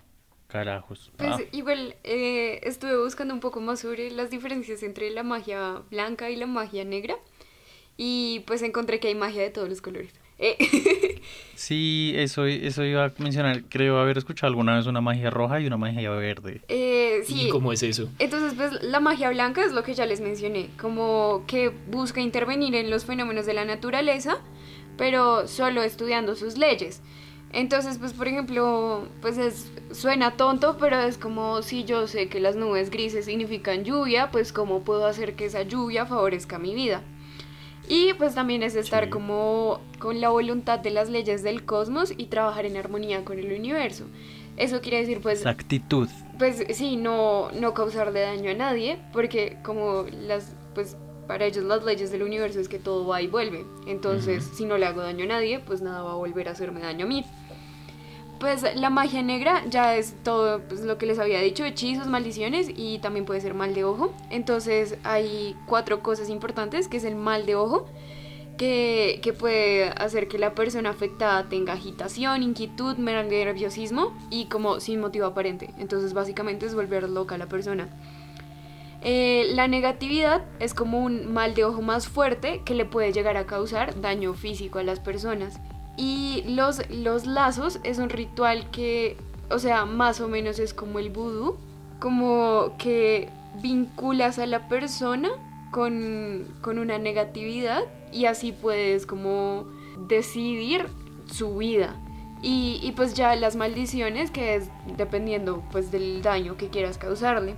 [0.48, 1.11] Carajos.
[1.16, 5.82] Pues Ah, igual eh, estuve buscando un poco más sobre las diferencias entre la magia
[5.90, 7.16] blanca y la magia negra.
[7.98, 10.12] Y pues encontré que hay magia de todos los colores.
[10.38, 10.56] Eh,
[11.54, 13.64] Sí, eso, eso iba a mencionar.
[13.68, 16.62] Creo haber escuchado alguna vez una magia roja y una magia verde.
[16.68, 18.08] eh, ¿Y sí, cómo es eso?
[18.20, 22.74] Entonces, pues la magia blanca es lo que ya les mencioné, como que busca intervenir
[22.76, 24.38] en los fenómenos de la naturaleza,
[24.96, 27.02] pero solo estudiando sus leyes.
[27.52, 32.40] Entonces, pues por ejemplo, pues es, suena tonto, pero es como si yo sé que
[32.40, 37.02] las nubes grises significan lluvia, pues cómo puedo hacer que esa lluvia favorezca mi vida.
[37.88, 39.11] Y pues también es estar Sí.
[39.11, 43.50] como con la voluntad de las leyes del cosmos y trabajar en armonía con el
[43.50, 44.04] universo.
[44.58, 46.08] Eso quiere decir pues Esa actitud.
[46.38, 50.96] pues sí, no, no causarle daño a nadie, porque como las, pues
[51.28, 53.66] para ellos las leyes del universo es que todo va y vuelve.
[53.86, 56.80] Entonces, si no le hago daño a nadie, pues nada va a volver a hacerme
[56.80, 57.24] daño a mí.
[58.40, 62.70] Pues la magia negra ya es todo pues, lo que les había dicho, hechizos, maldiciones
[62.74, 64.14] y también puede ser mal de ojo.
[64.30, 67.86] Entonces hay cuatro cosas importantes, que es el mal de ojo,
[68.56, 75.00] que, que puede hacer que la persona afectada tenga agitación, inquietud, nerviosismo y como sin
[75.00, 75.74] motivo aparente.
[75.78, 77.88] Entonces básicamente es volver loca a la persona.
[79.02, 83.37] Eh, la negatividad es como un mal de ojo más fuerte que le puede llegar
[83.37, 85.61] a causar daño físico a las personas.
[85.96, 89.16] Y los, los lazos es un ritual que,
[89.50, 91.56] o sea, más o menos es como el vudú,
[91.98, 93.28] como que
[93.62, 95.30] vinculas a la persona
[95.70, 97.82] con, con una negatividad
[98.12, 99.66] y así puedes como
[100.08, 100.87] decidir
[101.26, 101.96] su vida.
[102.40, 107.56] Y, pues ya las maldiciones, que es dependiendo pues del daño que quieras causarle.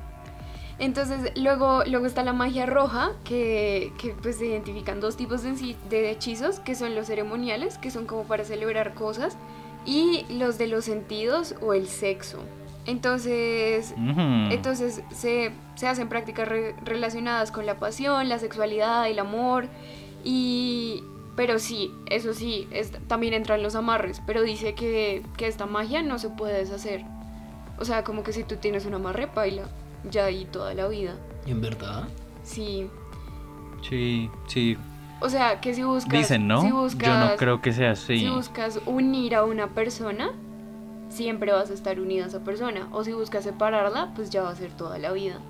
[0.80, 5.76] Entonces luego, luego está la magia roja, que, que pues se identifican dos tipos de,
[5.90, 9.36] de hechizos, que son los ceremoniales, que son como para celebrar cosas,
[9.84, 12.38] y los de los sentidos o el sexo.
[12.86, 13.94] Entonces,
[14.50, 16.48] entonces se, se, hacen prácticas
[16.82, 19.68] relacionadas con la pasión, la sexualidad, el amor.
[20.24, 21.04] Y,
[21.36, 22.66] pero sí, eso sí,
[23.06, 24.22] también entran los amarres.
[24.26, 27.04] Pero dice que, que, esta magia no se puede deshacer.
[27.78, 29.68] O sea, como que si tú tienes un amarre, baila
[30.10, 31.14] ya ahí toda la vida.
[31.46, 32.08] ¿En verdad?
[32.42, 32.88] Sí.
[33.88, 34.76] Sí, sí.
[35.20, 36.12] O sea, que si buscas...
[36.12, 36.62] Dicen, ¿no?
[36.62, 38.18] Si buscas, Yo no creo que sea así.
[38.18, 40.32] Si buscas unir a una persona,
[41.08, 42.88] siempre vas a estar unida a esa persona.
[42.92, 45.40] O si buscas separarla, pues ya va a ser toda la vida.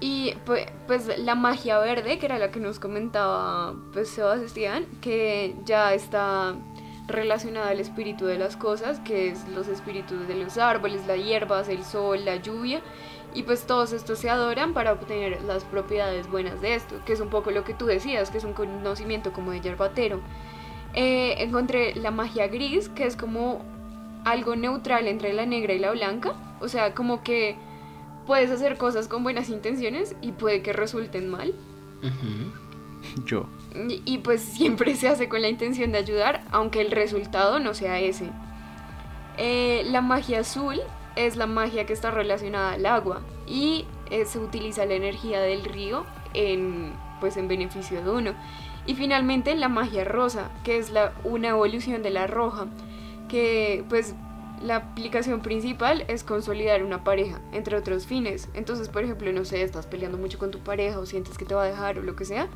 [0.00, 5.54] Y pues, pues, la magia verde, que era la que nos comentaba pues Sebastián, que
[5.64, 6.54] ya está
[7.06, 11.68] relacionada al espíritu de las cosas, que es los espíritus de los árboles, las hierbas,
[11.68, 12.80] el sol, la lluvia,
[13.34, 17.20] y pues todos estos se adoran para obtener las propiedades buenas de esto, que es
[17.20, 20.20] un poco lo que tú decías, que es un conocimiento como de yerbatero.
[20.94, 23.62] Eh, encontré la magia gris, que es como
[24.24, 27.56] algo neutral entre la negra y la blanca, o sea, como que
[28.26, 31.52] puedes hacer cosas con buenas intenciones y puede que resulten mal.
[33.26, 33.46] Yo.
[33.74, 37.98] Y, pues siempre se hace con la intención de ayudar, aunque el resultado no sea
[37.98, 38.30] ese.
[39.36, 40.80] Eh, la magia azul
[41.16, 45.64] es la magia que está relacionada al agua y eh, se utiliza la energía del
[45.64, 48.34] río en, pues, en beneficio de uno.
[48.86, 50.92] Y finalmente la magia rosa, que es
[51.24, 52.66] una evolución de la roja,
[53.28, 54.14] que pues
[54.62, 58.48] la aplicación principal es consolidar una pareja, entre otros fines.
[58.54, 61.54] Entonces, por ejemplo, no sé, estás peleando mucho con tu pareja o sientes que te
[61.54, 62.48] va a dejar o lo que sea,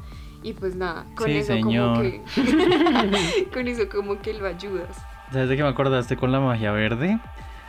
[0.42, 2.22] y pues nada, con eso como que
[3.53, 4.96] con eso como que lo ayudas.
[5.33, 7.18] ¿Sabes de qué me acordaste con la magia verde?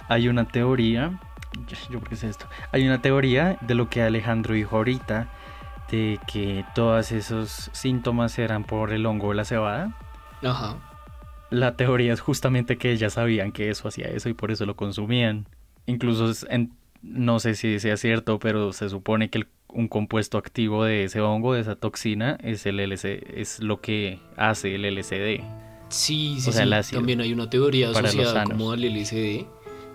[0.08, 1.20] Hay una teoría,
[1.90, 2.46] yo por qué sé esto.
[2.72, 5.28] Hay una teoría de lo que Alejandro dijo ahorita
[5.92, 9.98] de que todos esos síntomas eran por el hongo de la cebada.
[10.44, 10.78] Ajá.
[11.50, 14.76] La teoría es justamente que ellas sabían que eso hacía eso y por eso lo
[14.76, 15.48] consumían.
[15.86, 16.32] Incluso
[17.02, 21.22] no sé si sea cierto, pero se supone que el un compuesto activo de ese
[21.22, 25.44] hongo, de esa toxina, es el LCD, es lo que hace el LCD.
[25.90, 26.96] Sí, sí, sí.
[26.96, 29.46] También hay una teoría asociada como al LSD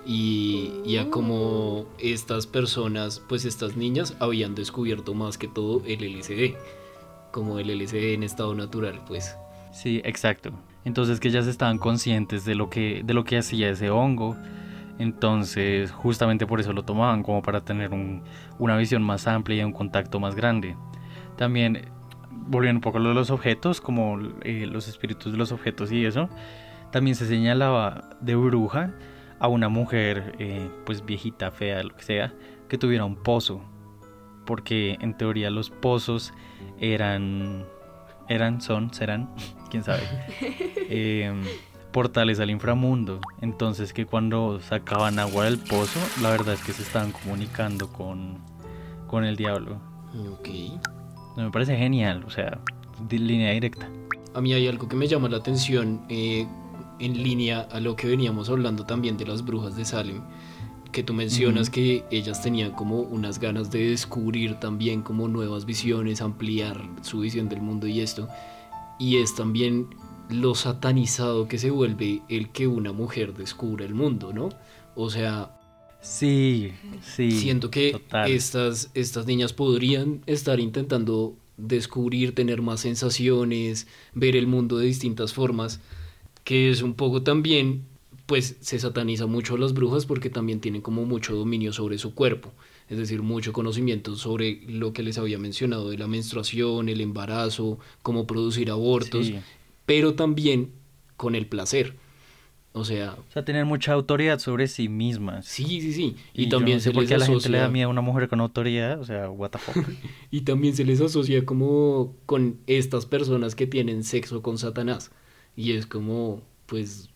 [0.07, 6.01] y, y, a como estas personas, pues estas niñas, habían descubierto más que todo el
[6.03, 6.55] LSD,
[7.31, 9.37] como el LSD en estado natural, pues.
[9.73, 10.53] Sí, exacto.
[10.85, 14.37] Entonces que ellas estaban conscientes de lo que, de lo que hacía ese hongo
[14.99, 17.91] entonces, justamente por eso lo tomaban, como para tener
[18.59, 20.77] una visión más amplia y un contacto más grande.
[21.37, 21.89] También,
[22.31, 25.91] volviendo un poco a lo de los objetos, como eh, los espíritus de los objetos
[25.91, 26.29] y eso,
[26.93, 28.95] también se señalaba de bruja
[29.41, 32.33] a una mujer, eh, pues viejita, fea, lo que sea,
[32.69, 33.63] que tuviera un pozo.
[34.47, 36.33] Porque en teoría los pozos
[36.79, 37.65] eran,
[38.29, 39.35] eran, son, serán,
[39.71, 40.03] quién sabe.
[40.91, 41.33] Eh,
[41.95, 43.21] portales al inframundo.
[43.41, 48.39] Entonces que cuando sacaban agua del pozo, la verdad es que se estaban comunicando con,
[49.07, 49.79] con el diablo.
[50.33, 50.49] Ok.
[51.37, 52.61] Me parece genial, o sea,
[53.09, 53.89] línea directa.
[54.35, 56.47] A mí hay algo que me llama la atención eh,
[56.99, 60.21] en línea a lo que veníamos hablando también de las brujas de Salem.
[60.91, 66.21] Que tú mencionas que ellas tenían como unas ganas de descubrir también como nuevas visiones,
[66.21, 68.29] ampliar su visión del mundo y esto.
[68.99, 69.89] Y es también
[70.31, 74.49] lo satanizado que se vuelve el que una mujer descubra el mundo, ¿no?
[74.95, 75.51] O sea...
[76.01, 77.31] Sí, sí.
[77.31, 84.79] Siento que estas, estas niñas podrían estar intentando descubrir, tener más sensaciones, ver el mundo
[84.79, 85.81] de distintas formas,
[86.43, 87.85] que es un poco también,
[88.27, 92.15] pues se sataniza mucho a las brujas porque también tienen como mucho dominio sobre su
[92.15, 92.53] cuerpo,
[92.89, 97.79] es decir, mucho conocimiento sobre lo que les había mencionado de la menstruación, el embarazo,
[98.03, 99.33] cómo producir abortos,
[99.87, 100.73] pero también
[101.17, 101.97] con el placer.
[102.77, 105.47] O sea, o sea, tener mucha autoridad sobre sí mismas.
[105.47, 106.17] Sí, sí, sí.
[106.33, 107.17] Y, también se les asocia...
[107.17, 109.59] a la gente le da miedo a una mujer con autoridad, o sea, what the
[109.59, 109.87] fuck.
[110.33, 115.13] y también se les asocia como con estas personas que tienen sexo con Satanás.
[115.55, 117.11] Y es como, pues,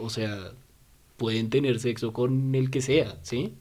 [0.00, 0.52] o sea,
[1.18, 3.52] pueden tener sexo con el que sea, ¿sí?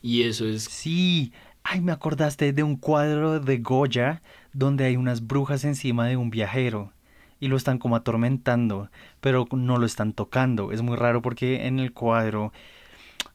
[0.00, 0.64] Y eso es...
[0.64, 1.32] Sí,
[1.64, 4.22] ay, me acordaste de un cuadro de Goya
[4.54, 6.94] donde hay unas brujas encima de un viajero
[7.40, 10.72] y lo están como atormentando, pero no lo están tocando.
[10.72, 12.52] Es muy raro porque en el cuadro,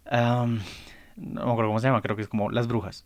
[0.09, 0.59] am,
[1.15, 3.05] no me acuerdo cómo se llama, creo que es como las brujas.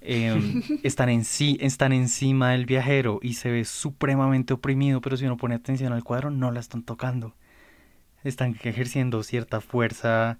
[0.00, 5.24] em, están, en sí, están encima del viajero y se ve supremamente oprimido, pero si
[5.26, 7.34] uno pone atención al cuadro, no la están tocando.
[8.24, 10.38] Están ejerciendo cierta fuerza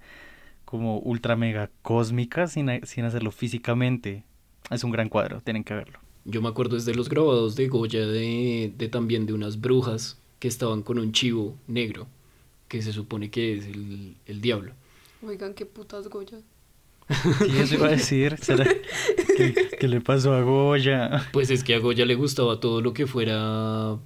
[0.64, 4.24] como ultra mega cósmica sin, sin hacerlo físicamente.
[4.70, 6.07] Es un gran cuadro, tienen que verlo.
[6.30, 10.46] Yo me acuerdo desde los grabados de Goya de, de también de unas brujas que
[10.46, 12.06] estaban con un chivo negro,
[12.68, 14.72] que se supone que es el, el diablo.
[15.26, 16.38] Oigan, qué putas Goya.
[17.08, 18.36] Sí, eso iba a decir.
[18.42, 18.66] ¿Será
[19.36, 21.26] que, que le pasó a Goya?
[21.32, 23.96] Pues es que a Goya le gustaba todo lo que fuera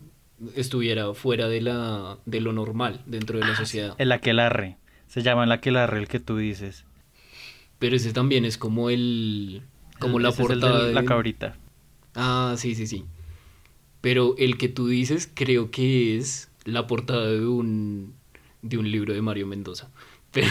[0.54, 3.94] estuviera fuera de la de lo normal dentro de la sociedad.
[3.98, 4.76] El aquelarre.
[5.08, 6.84] Se llama el aquelarre el que tú dices.
[7.80, 9.62] Pero ese también es como el
[9.98, 11.56] como la Ese es el portada de de la cabrita.
[12.14, 13.04] Ah, sí, sí, sí.
[14.00, 18.14] Pero el que tú dices creo que es la portada de un
[18.62, 19.90] de un libro de Mario Mendoza.
[20.32, 20.48] Pero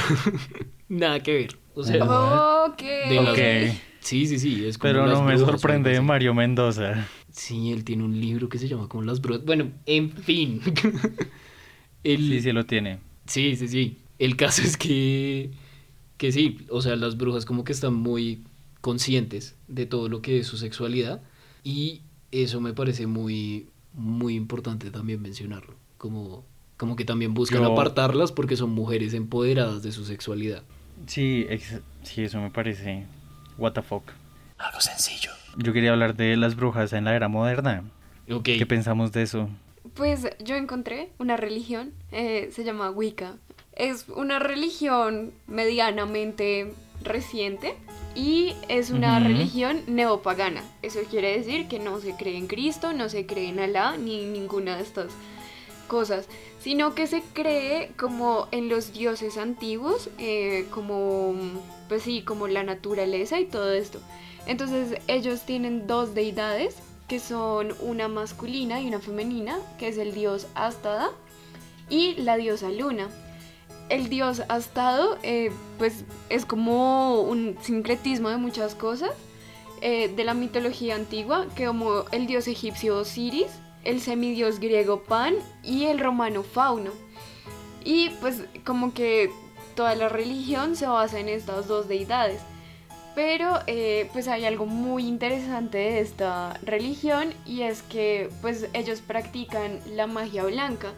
[0.90, 1.58] nada que ver.
[1.74, 2.66] O sea, Ah.
[2.70, 2.82] Ok.
[2.82, 3.30] de las-
[3.74, 3.78] Ok.
[4.02, 6.02] Sí, sí, sí, es como Pero no me brujas sorprende de.
[6.02, 7.08] Mario Mendoza.
[7.32, 9.46] Sí, él tiene un libro que se llama como Las Brujas.
[9.46, 10.60] Bueno, en fin.
[12.04, 13.00] El- Sí, sí lo tiene.
[13.28, 14.00] Sí, sí, sí.
[14.20, 15.52] El caso es que,
[16.18, 18.44] que sí, o sea, las brujas como que están muy
[18.82, 21.22] conscientes de todo lo que es su sexualidad
[21.64, 25.76] y eso me parece muy, muy importante también mencionarlo.
[25.98, 26.44] Como,
[26.78, 30.64] como que también buscan Yo- apartarlas porque son mujeres empoderadas de su sexualidad.
[31.08, 33.06] Sí, ex- sí, eso me parece.
[33.58, 34.04] What the fuck.
[34.58, 35.32] Algo sencillo.
[35.58, 37.84] Yo quería hablar de las brujas en la era moderna.
[38.44, 39.50] ¿Qué pensamos de eso?
[39.96, 43.36] Pues yo encontré una religión, eh, se llama Wicca.
[43.74, 47.76] Es una religión medianamente reciente
[48.16, 50.64] y es una religión neopagana.
[50.82, 54.26] Eso quiere decir que no se cree en Cristo, no se cree en Alá ni
[54.26, 55.12] ninguna de estas
[55.88, 56.28] cosas,
[56.60, 61.34] sino que se cree como en los dioses antiguos, eh, como,
[61.90, 64.00] pues sí, como la naturaleza y todo esto.
[64.46, 70.14] Entonces ellos tienen dos deidades, que son una masculina y una femenina, que es el
[70.14, 71.12] dios Astada
[71.90, 73.10] y la diosa Luna.
[73.92, 79.12] El dios Astado, eh, pues es como un sincretismo de muchas cosas
[79.82, 83.52] eh, de la mitología antigua, que como el dios egipcio Osiris,
[83.84, 86.92] el semidios griego Pan y el romano Fauno.
[87.84, 89.30] Y pues como que
[89.76, 92.40] toda la religión se basa en estas dos deidades.
[93.14, 99.02] Pero eh, pues hay algo muy interesante de esta religión y es que pues ellos
[99.02, 100.94] practican la magia blanca,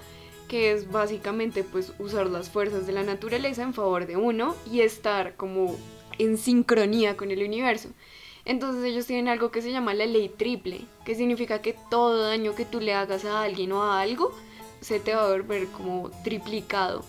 [0.54, 4.82] que es básicamente pues usar las fuerzas de la naturaleza en favor de uno y
[4.82, 5.76] estar como
[6.20, 7.90] en sincronía con el universo.
[8.46, 12.54] Entonces ellos tienen algo que se llama la ley triple, que significa que todo daño
[12.54, 14.32] que tú le hagas a alguien o a algo
[14.80, 17.04] se te va a volver como triplicado.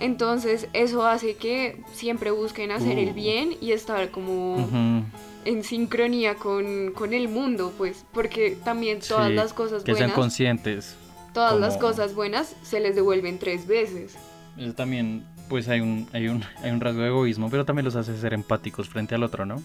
[0.00, 3.14] Entonces eso hace que siempre busquen hacer el Uh.
[3.14, 5.04] bien y estar como
[5.44, 10.10] en sincronía con, con el mundo, pues, porque también todas Sí, las cosas Que sean
[10.10, 10.96] conscientes.
[11.32, 14.16] Todas las cosas buenas se les devuelven tres veces.
[14.56, 17.96] Eso también, pues hay un, hay un, hay un rasgo de egoísmo, pero también los
[17.96, 19.62] hace ser empáticos frente al otro, ¿no?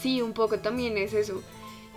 [0.00, 1.42] Sí, un poco también es eso.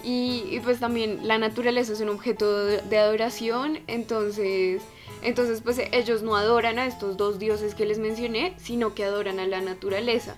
[0.04, 4.82] Y, y pues también la naturaleza es un objeto de adoración, entonces,
[5.22, 9.40] entonces pues ellos no adoran a estos dos dioses que les mencioné, sino que adoran
[9.40, 10.38] a la naturaleza.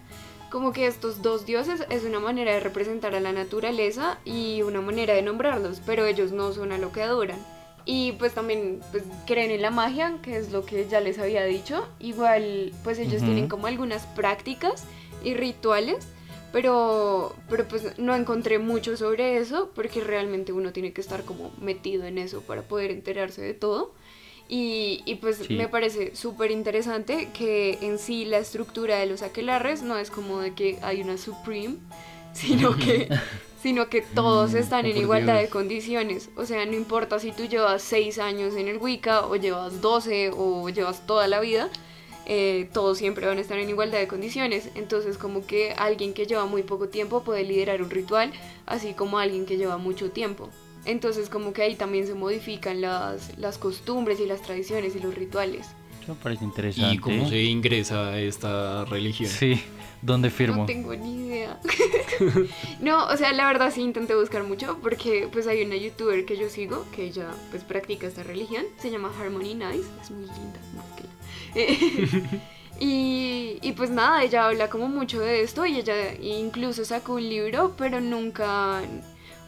[0.50, 4.82] Como que estos dos dioses es una manera de representar a la naturaleza y una
[4.82, 7.40] manera de nombrarlos, pero ellos no son a lo que adoran.
[7.86, 11.44] Y pues también pues, creen en la magia, que es lo que ya les había
[11.44, 11.88] dicho.
[12.00, 14.86] Igual pues ellos tienen como algunas prácticas
[15.24, 16.08] y rituales
[16.54, 21.52] pero, pero pues no encontré mucho sobre eso porque realmente uno tiene que estar como
[21.60, 23.92] metido en eso para poder enterarse de todo.
[24.48, 25.56] Y, y pues Sí.
[25.56, 30.42] me parece súper interesante que en sí la estructura de los aquelarres no es como
[30.42, 31.78] de que hay una Supreme,
[32.34, 33.10] sino que,
[33.64, 36.30] sino que todos Mm, están en igualdad de condiciones.
[36.36, 40.32] O sea, no importa si tú llevas 6 años en el Wicca o llevas 12
[40.36, 41.70] o llevas toda la vida,
[42.26, 44.70] eh, todos siempre van a estar en igualdad de condiciones.
[44.76, 48.34] Entonces, como que alguien que lleva muy poco tiempo puede liderar un ritual,
[48.66, 50.50] así como alguien que lleva mucho tiempo.
[50.84, 55.16] Entonces, como que ahí también se modifican las, las costumbres y las tradiciones y los
[55.16, 55.68] rituales.
[56.04, 56.96] Eso me parece interesante.
[56.96, 59.30] ¿Y cómo se ingresa a esta religión?
[59.30, 59.62] Sí,
[60.02, 60.58] ¿dónde firmo?
[60.62, 61.60] No tengo ni idea.
[62.82, 66.36] no, o sea, la verdad sí intenté buscar mucho porque pues hay una youtuber que
[66.38, 68.66] yo sigo que ella pues practica esta religión.
[68.82, 69.88] Se llama Harmony Nice.
[70.02, 71.04] Es muy linda, más que
[72.24, 72.40] la-
[72.80, 77.30] y, y pues nada, ella habla como mucho de esto y ella incluso sacó un
[77.30, 78.82] libro, pero nunca...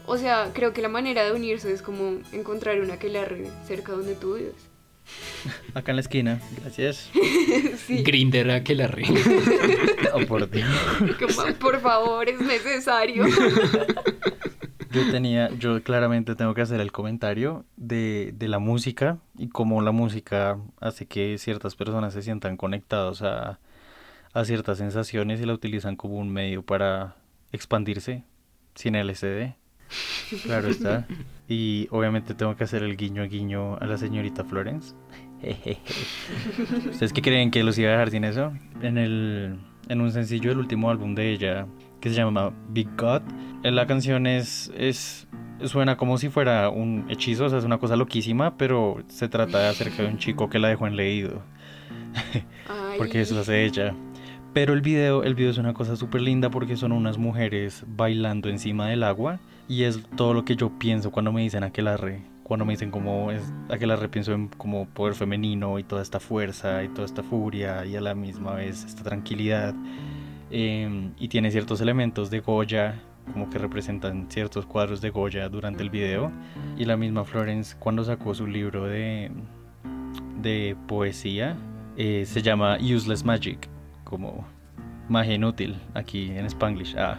[0.08, 3.26] O sea, creo que la manera de unirse es como encontrar una que la
[3.66, 4.54] cerca donde tú vives.
[5.74, 7.10] Acá en la esquina, gracias.
[7.86, 8.02] sí.
[8.02, 9.04] Grinder a que la re.
[10.14, 10.68] Oh, por Dios.
[11.18, 13.24] Como, por favor, es necesario.
[14.92, 19.82] Yo tenía, yo claramente tengo que hacer el comentario de, de la música y cómo
[19.82, 23.58] la música hace que ciertas personas se sientan conectados a,
[24.32, 27.16] a ciertas sensaciones y la utilizan como un medio para
[27.52, 28.24] expandirse
[28.74, 29.54] sin LCD.
[30.42, 31.06] Claro está.
[31.48, 34.96] Y obviamente tengo que hacer el guiño a guiño a la señorita Florence.
[36.90, 38.52] ¿Ustedes qué creen que los iba a dejar sin eso?
[38.82, 39.56] En el
[39.88, 41.68] en un sencillo del último álbum de ella
[42.00, 43.22] que se llama Big God,
[43.62, 45.28] eh, la canción es es
[45.64, 49.60] suena como si fuera un hechizo, o sea, es una cosa loquísima, pero se trata
[49.60, 51.42] de acerca de un chico que la dejó en leído.
[52.98, 53.94] porque eso hace ella.
[54.56, 58.48] Pero el video, el video es una cosa súper linda porque son unas mujeres bailando
[58.48, 59.38] encima del agua
[59.68, 62.22] y es todo lo que yo pienso cuando me dicen aquelarre.
[62.42, 66.82] Cuando me dicen como es aquelarre pienso en como poder femenino y toda esta fuerza
[66.82, 69.74] y toda esta furia y a la misma vez esta tranquilidad.
[70.50, 73.02] Em, y tiene ciertos elementos de Goya
[73.34, 76.32] como que representan ciertos cuadros de Goya durante el video.
[76.78, 79.30] Y la misma Florence cuando sacó su libro de,
[80.40, 81.58] de poesía
[81.98, 83.68] eh, se llama Useless Magic
[84.06, 84.46] como
[85.08, 86.96] magia inútil aquí en Spanglish.
[86.96, 87.18] Ah.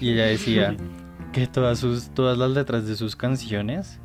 [0.00, 0.76] Y ella decía
[1.32, 3.98] que todas, sus, todas las letras de sus canciones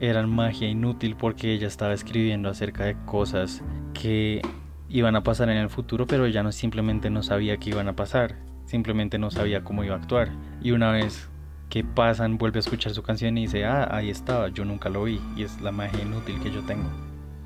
[0.00, 3.62] eran magia inútil porque ella estaba escribiendo acerca de cosas
[3.94, 4.42] que
[4.88, 7.96] iban a pasar en el futuro, pero ella no simplemente no sabía que iban a
[7.96, 10.30] pasar, simplemente no sabía cómo iba a actuar.
[10.62, 11.28] Y una vez
[11.68, 15.04] que pasan, vuelve a escuchar su canción y dice, ah, ahí estaba, yo nunca lo
[15.04, 16.88] vi, y es la magia inútil que yo tengo.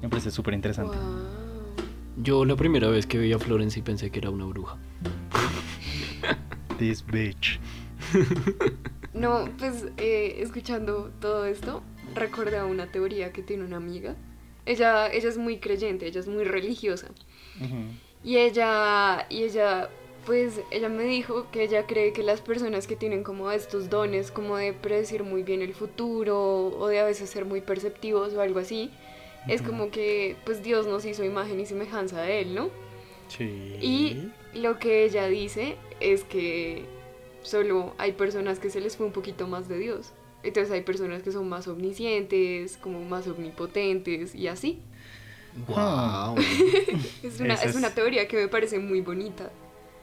[0.00, 0.96] Me parece súper interesante.
[2.16, 4.78] Yo la primera vez que vi a Florence y pensé que era una bruja.
[6.78, 7.58] This bitch.
[9.14, 11.82] No, pues eh, escuchando todo esto,
[12.14, 14.16] recordé una teoría que tiene una amiga.
[14.66, 17.08] Ella, ella es muy creyente, ella es muy religiosa.
[18.24, 19.90] Y ella, y ella,
[20.24, 24.30] pues ella me dijo que ella cree que las personas que tienen como estos dones,
[24.30, 28.40] como de predecir muy bien el futuro o de a veces ser muy perceptivos o
[28.40, 28.90] algo así,
[29.48, 32.70] es como que pues Dios nos hizo imagen y semejanza de Él, ¿no?
[33.28, 33.76] Sí.
[33.80, 36.84] Y lo que ella dice es que
[37.42, 40.12] solo hay personas que se les fue un poquito más de Dios.
[40.42, 44.80] Entonces hay personas que son más omniscientes, como más omnipotentes y así.
[45.68, 46.36] Wow.
[47.22, 49.50] es, una, es, una, teoría que me parece muy bonita.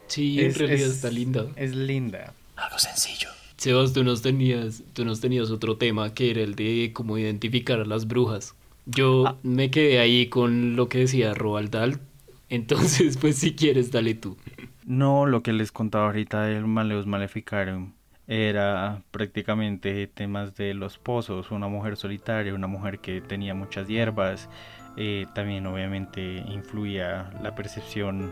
[0.08, 1.48] Sí, en realidad está linda.
[1.56, 2.34] Es linda.
[2.56, 3.30] Algo sencillo.
[3.58, 7.80] Sebas, tú nos tenías, tú nos tenías otro tema que era el de cómo identificar
[7.80, 8.56] a las brujas.
[8.92, 9.38] Yo ah.
[9.44, 12.00] me quedé ahí con lo que decía Roald Dahl.
[12.50, 14.38] Entonces, pues si quieres, dale tú.
[14.86, 17.94] No, lo que les contaba ahorita del Maleus Maleficarum
[18.26, 24.50] era prácticamente temas de los pozos, una mujer solitaria, una mujer que tenía muchas hierbas,
[24.98, 28.32] eh, también obviamente influía la percepción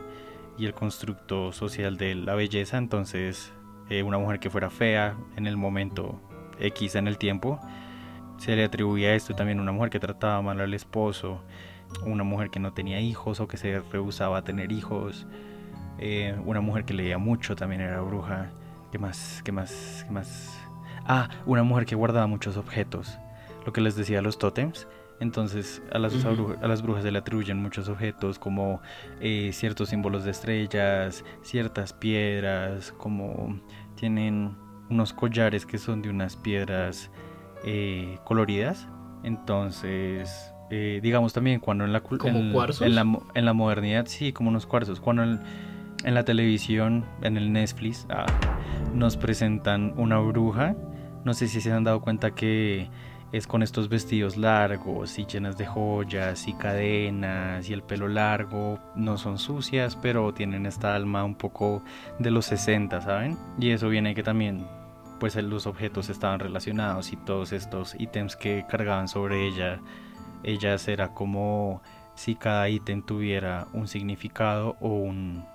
[0.58, 3.52] y el constructo social de la belleza, entonces
[3.90, 6.22] eh, una mujer que fuera fea en el momento
[6.60, 7.60] X en el tiempo,
[8.38, 11.42] se le atribuía esto también una mujer que trataba mal al esposo,
[12.06, 15.26] una mujer que no tenía hijos o que se rehusaba a tener hijos,
[16.00, 18.52] eh, una mujer que leía mucho también era bruja.
[18.92, 19.42] ¿Qué más?
[19.44, 20.04] ¿Qué más?
[20.06, 20.58] ¿Qué más?
[21.06, 23.18] Ah, una mujer que guardaba muchos objetos.
[23.66, 24.88] Lo que les decía los tótems.
[25.20, 28.82] Entonces a las, a las brujas se le atribuyen muchos objetos como
[29.20, 33.60] eh, ciertos símbolos de estrellas, ciertas piedras, como
[33.96, 34.56] tienen
[34.92, 37.10] unos collares que son de unas piedras
[37.64, 38.88] eh, coloridas.
[39.24, 42.02] Entonces, eh, digamos también cuando en la,
[42.82, 45.00] en, la, en la modernidad, sí, como unos cuarzos.
[45.00, 45.40] Cuando en,
[46.04, 48.26] en la televisión, en el Netflix, ah,
[48.94, 50.76] nos presentan una bruja.
[51.24, 52.90] No sé si se han dado cuenta que
[53.32, 58.80] es con estos vestidos largos y llenas de joyas y cadenas y el pelo largo.
[58.96, 61.84] No son sucias, pero tienen esta alma un poco
[62.20, 63.38] de los 60, ¿saben?
[63.60, 64.66] Y eso viene que también
[65.20, 69.80] pues los objetos estaban relacionados y todos estos ítems que cargaban sobre ella,
[70.44, 71.82] ellas era como
[72.16, 75.46] si cada ítem tuviera un significado o un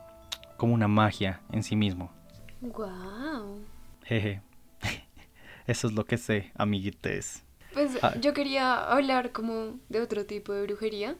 [0.56, 2.12] como una magia en sí mismo.
[2.60, 3.60] Wow.
[4.04, 4.42] Jeje.
[5.66, 7.42] Eso es lo que sé, amiguites.
[7.72, 8.14] Pues ah.
[8.20, 11.16] yo quería hablar como de otro tipo de brujería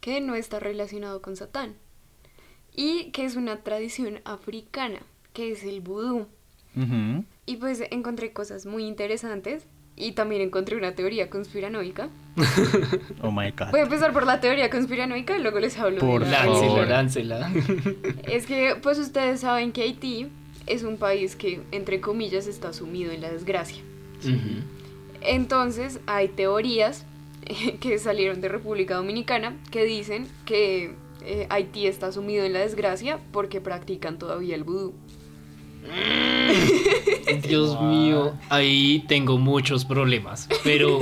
[0.00, 1.74] que no está relacionado con Satán
[2.74, 5.00] y que es una tradición africana,
[5.32, 6.28] que es el vudú.
[7.44, 9.66] Y pues encontré cosas muy interesantes
[9.96, 12.08] y también encontré una teoría conspiranoica.
[13.22, 13.70] oh my god.
[13.72, 17.52] Voy a empezar por la teoría conspiranoica y luego les hablo por de láncela,
[18.22, 20.28] Es que pues ustedes saben que Haití
[20.66, 23.82] es un país que entre comillas está sumido en la desgracia.
[25.20, 27.04] Entonces hay teorías
[27.80, 33.18] que salieron de República Dominicana que dicen que eh, Haití está sumido en la desgracia
[33.32, 34.94] porque practican todavía el vudú.
[37.48, 41.00] Dios mío, ahí tengo muchos problemas, pero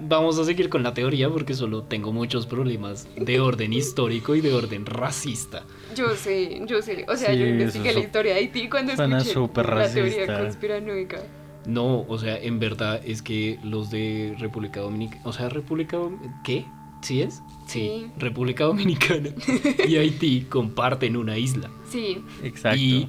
[0.00, 4.40] vamos a seguir con la teoría porque solo tengo muchos problemas de orden histórico y
[4.40, 5.64] de orden racista.
[5.96, 7.04] Yo sé, yo sé.
[7.08, 10.38] O sea, Sí, yo investigué es la historia de Haití cuando suena escuché la teoría
[10.38, 11.22] conspiranoica.
[11.66, 16.18] No, o sea, en verdad es que los de República Dominicana, o sea, República Dom-
[16.42, 16.64] ¿qué?
[17.02, 17.42] ¿Sí es?
[17.66, 18.06] Sí.
[18.16, 19.30] República Dominicana
[19.88, 21.70] y Haití comparten una isla.
[21.90, 22.78] Sí, Exacto.
[22.78, 23.08] Y,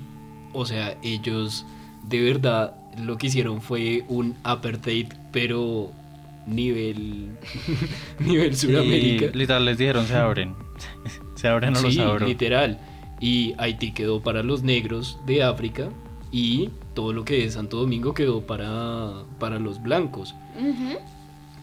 [0.53, 1.65] o sea, ellos
[2.07, 5.91] de verdad lo que hicieron fue un apartheid, pero
[6.47, 7.29] nivel
[8.19, 9.27] nivel Sí, Sudamérica.
[9.33, 10.55] literal les dijeron se abren.
[11.35, 12.25] se abren o los Sí, abro.
[12.27, 12.79] literal.
[13.21, 15.89] Y Haití quedó para los negros de África
[16.31, 20.35] y todo lo que es Santo Domingo quedó para, para los blancos.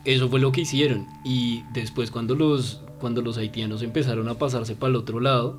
[0.05, 1.07] Eso fue lo que hicieron.
[1.25, 5.59] Y después cuando los, cuando los haitianos empezaron a pasarse para el otro lado,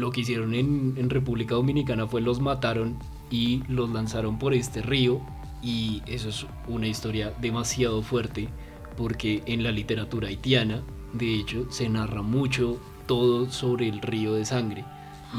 [0.00, 2.96] lo que hicieron en, en República Dominicana fue los mataron
[3.30, 5.20] y los lanzaron por este río.
[5.62, 8.48] Y eso es una historia demasiado fuerte
[8.96, 10.82] porque en la literatura haitiana,
[11.12, 14.84] de hecho, se narra mucho todo sobre el río de sangre.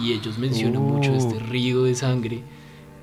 [0.02, 1.16] Y ellos mencionan mucho Uh.
[1.16, 2.42] este río de sangre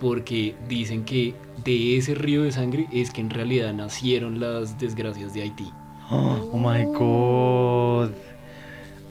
[0.00, 1.34] porque dicen que
[1.64, 5.70] de ese río de sangre es que en realidad nacieron las desgracias de Haití.
[6.10, 8.10] Oh, oh my god.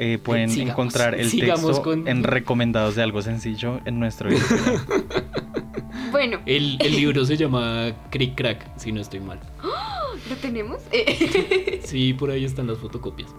[0.03, 4.81] Eh, pueden Sigamos, encontrar el texto con- en recomendados de algo sencillo en nuestro Instagram.
[6.11, 9.39] Bueno, El, el libro se llama Crick Crack, si no estoy mal.
[10.29, 10.81] ¿lo tenemos?
[11.83, 13.29] Sí, por ahí están las fotocopias.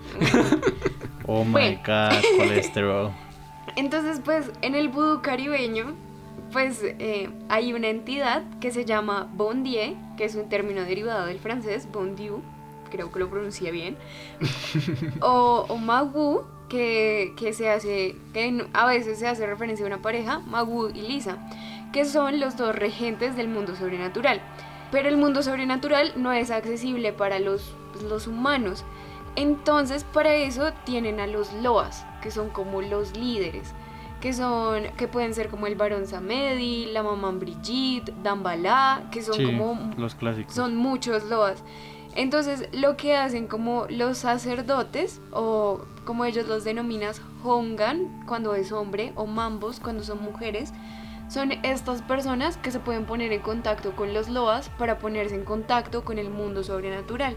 [1.27, 1.81] Oh my Bueno.
[1.87, 3.11] god, colesterol.
[3.77, 5.95] Entonces, pues, en el vudú caribeño,
[6.53, 11.27] pues eh, hay una entidad que se llama bon Dieu, que es un término derivado
[11.27, 12.43] del francés, bon Dieu,
[12.93, 13.97] creo que lo pronuncié bien,
[15.21, 20.03] o, o Magu, que, que se hace, que a veces se hace referencia a una
[20.03, 21.39] pareja, Magu y Lisa,
[21.93, 24.41] que son los dos regentes del mundo sobrenatural.
[24.91, 27.75] Pero el mundo sobrenatural no es accesible para los,
[28.09, 28.85] los humanos.
[29.37, 33.73] Entonces, para eso tienen a los Loas, que son como los líderes,
[34.21, 39.35] que son que pueden ser como el Barón Samedi, la mamá Brigitte, Dambala, que son
[39.35, 40.55] Sí, como los clásicos.
[40.55, 41.63] son muchos loas.
[42.15, 48.71] Entonces, lo que hacen como los sacerdotes, o como ellos los denominan, hongan cuando es
[48.73, 50.73] hombre, o mambos cuando son mujeres,
[51.29, 55.45] son estas personas que se pueden poner en contacto con los loas para ponerse en
[55.45, 57.37] contacto con el mundo sobrenatural.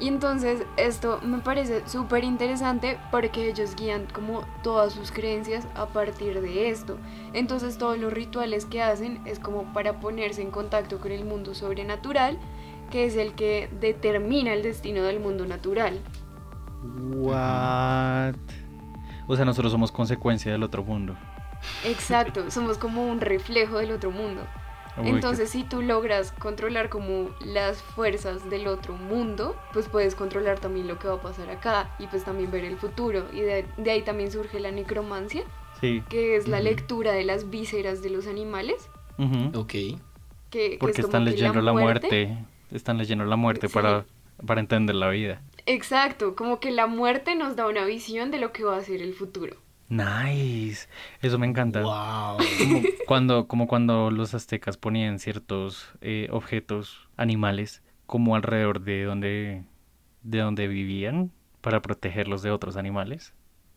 [0.00, 5.86] Y entonces esto me parece súper interesante porque ellos guían como todas sus creencias a
[5.86, 6.98] partir de esto.
[7.32, 11.52] Entonces todos los rituales que hacen es como para ponerse en contacto con el mundo
[11.54, 12.38] sobrenatural,
[12.90, 15.98] que es el que determina el destino del mundo natural.
[17.10, 18.34] What?
[19.26, 21.16] O sea, nosotros somos consecuencia del otro mundo.
[21.84, 24.42] Exacto, somos como un reflejo del otro mundo.
[24.96, 30.14] Uy, qué- Entonces, si tú logras controlar como las fuerzas del otro mundo, pues puedes
[30.14, 33.26] controlar también lo que va a pasar acá y pues también ver el futuro.
[33.32, 35.42] Y de, de ahí también surge la necromancia,
[35.80, 36.02] Sí.
[36.08, 38.88] que es la lectura de las vísceras de los animales.
[39.18, 39.58] ujú.
[39.60, 39.68] Ok.
[39.70, 39.98] Que,
[40.50, 42.38] que es Porque como están que leyendo la muerte.
[42.70, 43.74] Están leyendo la muerte Sí.
[43.74, 44.04] para,
[44.46, 45.42] para entender la vida.
[45.66, 49.02] Exacto, como que la muerte nos da una visión de lo que va a ser
[49.02, 49.56] el futuro.
[49.88, 50.88] Nice.
[51.22, 51.80] Eso me encanta.
[51.82, 52.38] Wow.
[52.58, 59.64] Como cuando, como cuando los aztecas ponían ciertos eh, objetos animales como alrededor de donde,
[60.22, 63.34] de donde vivían para protegerlos de otros animales.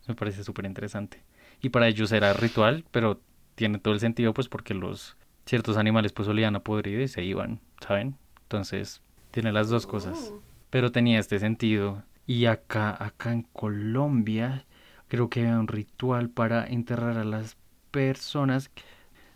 [0.07, 1.23] Me parece súper interesante.
[1.61, 3.21] Y para ellos era ritual, pero
[3.55, 5.15] tiene todo el sentido pues porque los
[5.45, 8.15] ciertos animales pues olían a podrido y se iban, ¿saben?
[8.51, 10.29] Entonces tiene las dos cosas.
[10.33, 10.41] Oh.
[10.69, 12.03] Pero tenía este sentido.
[12.27, 14.65] Y acá, acá en Colombia,
[15.07, 17.55] creo que había un ritual para enterrar a las
[17.91, 18.69] personas.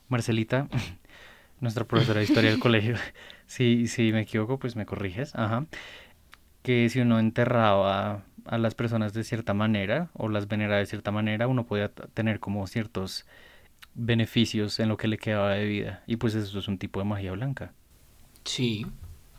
[0.10, 0.68] Marcelita,
[1.62, 2.98] nuestra profesora de historia del colegio,
[3.48, 5.34] si, si me equivoco, pues me corriges.
[5.34, 5.66] Ajá.
[6.62, 11.12] Que si uno enterraba a las personas de cierta manera o las veneraba de cierta
[11.12, 13.26] manera, uno podía tener como ciertos
[13.94, 16.04] beneficios en lo que le quedaba de vida.
[16.06, 17.72] Y pues eso es un tipo de magia blanca.
[18.44, 18.86] Sí.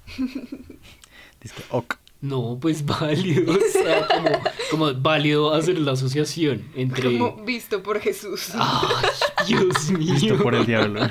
[1.40, 1.96] Dice que, ok.
[2.20, 3.52] No, pues válido.
[3.52, 4.28] O sea, como,
[4.70, 7.18] como válido hacer la asociación entre.
[7.18, 8.52] Como visto por Jesús.
[8.54, 9.10] Ay,
[9.46, 10.14] Dios mío.
[10.14, 11.08] Visto por el diablo.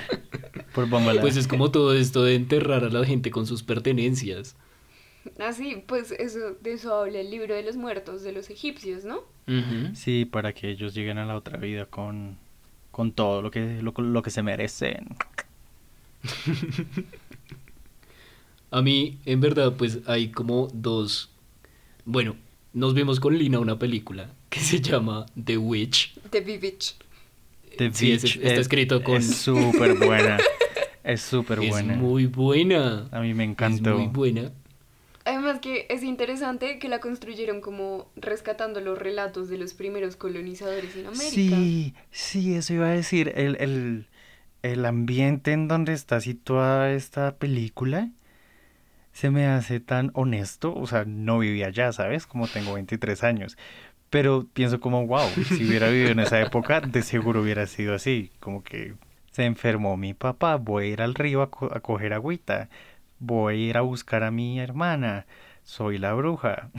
[0.74, 1.22] Por Bambalá.
[1.22, 4.56] Pues es como todo esto de enterrar a la gente con sus pertenencias.
[5.40, 9.22] Así, pues eso, de eso habla el libro de los muertos de los egipcios, ¿no?
[9.94, 12.38] Sí, para que ellos lleguen a la otra vida con,
[12.92, 15.16] con todo lo que, lo, lo que se merecen.
[18.72, 21.30] A mí, en verdad, pues hay como dos...
[22.06, 22.36] Bueno,
[22.74, 26.14] nos vimos con Lina una película que se llama The Witch.
[26.30, 26.96] The Vivitch.
[27.78, 30.38] The Sí, es- Beach está escrito con- Es súper buena.
[31.04, 31.94] Es súper buena.
[31.94, 33.08] Es muy buena.
[33.12, 33.96] A mí me Es encantó.
[33.98, 34.52] muy buena.
[35.24, 40.96] Además que es interesante que la construyeron como rescatando los relatos de los primeros colonizadores
[40.96, 41.30] en América.
[41.32, 43.32] Sí, sí, eso iba a decir.
[43.36, 44.08] El, el,
[44.64, 48.10] el ambiente en donde está situada esta película
[49.16, 50.76] se me hace tan honesto.
[50.76, 52.28] O sea, no vivía allá, ¿sabes?
[52.28, 53.58] Como tengo 23 años.
[54.10, 58.32] Pero pienso como, wow, si hubiera vivido en esa época, de seguro hubiera sido así.
[58.42, 58.96] Como que
[59.32, 62.70] se enfermó mi papá, voy a ir al río a, co- a coger agüita.
[63.20, 65.26] Voy a ir a buscar a mi hermana.
[65.64, 66.70] Soy la bruja.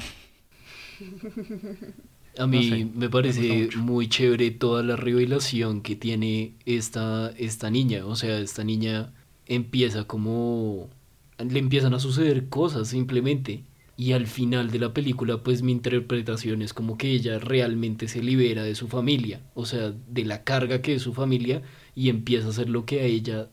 [2.38, 8.04] A mí sé, me parece muy chévere toda la revelación que tiene esta, esta niña.
[8.04, 9.12] O sea, esta niña
[9.46, 10.90] empieza como...
[11.38, 13.64] Le empiezan a suceder cosas simplemente.
[13.98, 18.22] Y al final de la película, pues mi interpretación es como que ella realmente se
[18.22, 19.40] libera de su familia.
[19.54, 21.62] O sea, de la carga que es su familia
[21.94, 23.48] y empieza a hacer lo que a ella,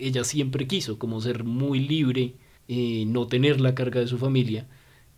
[0.00, 2.34] ella siempre quiso, como ser muy libre,
[2.68, 4.66] eh, no tener la carga de su familia.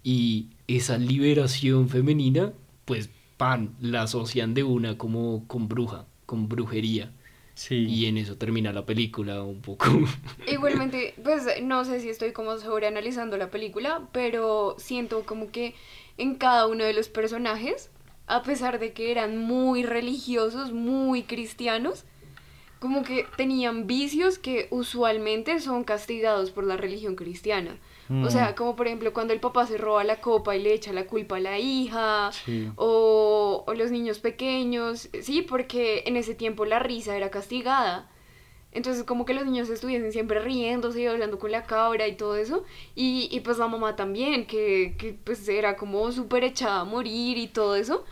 [0.03, 2.53] Y esa liberación femenina,
[2.85, 7.13] pues, pan, la asocian de una como con bruja, con brujería.
[7.55, 7.87] Sí.
[7.87, 9.87] Y en eso termina la película un poco.
[10.47, 15.75] Igualmente, pues no sé si estoy como sobreanalizando la película, pero siento como que
[16.19, 17.91] en cada uno de los personajes,
[18.27, 22.05] a pesar de que eran muy religiosos, muy cristianos,
[22.79, 27.79] como que tenían vicios que usualmente son castigados por la religión cristiana.
[28.11, 28.55] O sea, Mm.
[28.57, 31.37] como por ejemplo cuando el papá se roba la copa y le echa la culpa
[31.37, 32.69] a la hija, Sí.
[32.77, 38.11] o, o los niños pequeños, sí, porque en ese tiempo la risa era castigada.
[38.73, 42.37] Entonces como que los niños estuviesen siempre riéndose y hablando con la cabra y todo
[42.37, 42.65] eso.
[42.95, 47.37] Y, y pues la mamá también, que, que pues era como súper echada a morir
[47.39, 48.05] y todo eso.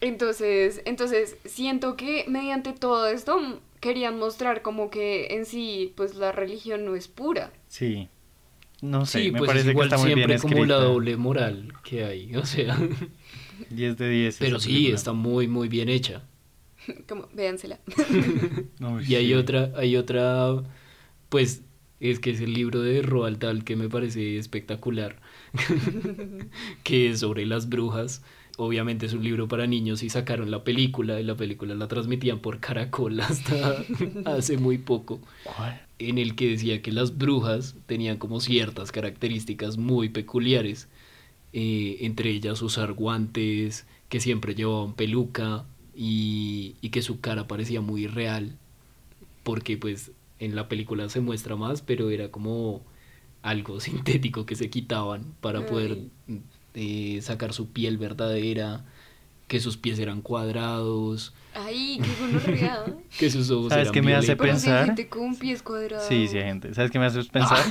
[0.00, 6.16] Entonces, entonces siento que mediante todo esto mm, querían mostrar como que en sí pues
[6.16, 7.50] la religión no es pura.
[7.68, 8.08] Sí.
[8.82, 10.76] No sé, sí, me pues parece es que igual está muy bien siempre como la
[10.76, 12.34] doble moral que hay.
[12.36, 12.90] O sea,
[13.70, 14.38] 10 de 10.
[14.38, 14.94] pero sí, película.
[14.94, 16.24] está muy, muy bien hecha.
[17.08, 17.80] Como, véansela.
[18.78, 19.34] No, Y hay sí.
[19.34, 20.62] otra, hay otra,
[21.28, 21.62] pues
[22.00, 25.20] es que es el libro de Roald Dahl que me parece espectacular,
[26.82, 28.22] que es sobre las brujas.
[28.58, 32.38] Obviamente es un libro para niños y sacaron la película y la película la transmitían
[32.40, 33.84] por Caracol hasta
[34.24, 35.80] hace muy poco, ¿Cuál?
[35.98, 40.88] en el que decía que las brujas tenían como ciertas características muy peculiares,
[41.52, 47.80] eh, entre ellas usar guantes, que siempre llevaban peluca y, y que su cara parecía
[47.80, 48.56] muy real,
[49.42, 52.82] porque pues en la película se muestra más, pero era como
[53.42, 55.98] algo sintético que se quitaban para poder
[56.76, 58.84] eh, sacar su piel verdadera,
[59.48, 62.84] que sus pies eran cuadrados, Ay, qué gonorrea.
[63.18, 64.36] que sus ojos ¿Sabes eran qué me hace.
[64.36, 64.86] Pero si hay pensar?
[64.86, 66.06] gente con pies cuadrados.
[66.06, 66.74] Sí, sí, hay gente.
[66.74, 67.58] ¿Sabes qué me haces pensar?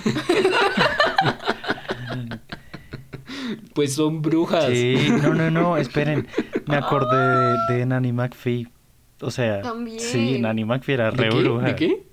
[3.74, 4.68] Pues son brujas.
[4.70, 6.28] Sí, no, no, no, esperen.
[6.66, 7.18] Me acordé
[7.68, 8.68] de, de Nanny McPhee.
[9.22, 9.99] O sea, También.
[9.99, 11.39] sí, Nanny McPhee era ¿De re qué?
[11.43, 11.66] bruja.
[11.66, 12.05] ¿De qué?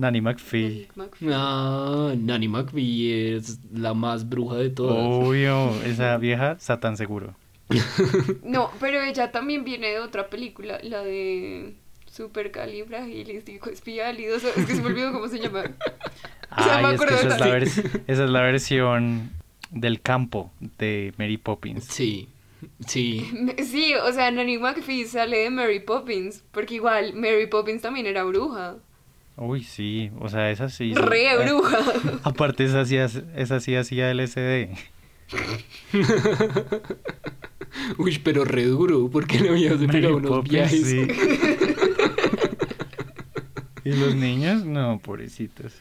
[0.00, 0.88] Nanny McPhee.
[1.30, 4.96] Ah, Nanny McPhee es la más bruja de todas.
[4.98, 7.36] Obvio, esa vieja, Satán seguro.
[8.42, 11.76] No, pero ella también viene de otra película, la de
[12.10, 14.48] Supercalifragilisticoespialidoso.
[14.56, 15.62] Es que se me olvidó cómo se llama.
[16.52, 17.58] O sea, me Ay, es que esa es, la
[18.08, 19.30] esa es la versión
[19.70, 21.84] del campo de Mary Poppins.
[21.84, 22.28] Sí,
[22.88, 23.24] sí.
[23.62, 28.24] Sí, o sea, Nanny McPhee sale de Mary Poppins, porque igual Mary Poppins también era
[28.24, 28.78] bruja.
[29.42, 30.92] Uy, sí, o sea, esa sí.
[30.94, 31.00] sí.
[31.00, 31.78] Re Eh, bruja.
[32.24, 34.68] Aparte, esa sí, esa sí hacía LSD.
[37.98, 40.86] Uy, pero re duro, porque la vieja se pegaba unos viajes.
[40.86, 41.06] sí.
[43.84, 44.64] ¿Y los niños?
[44.66, 45.72] No, pobrecitos.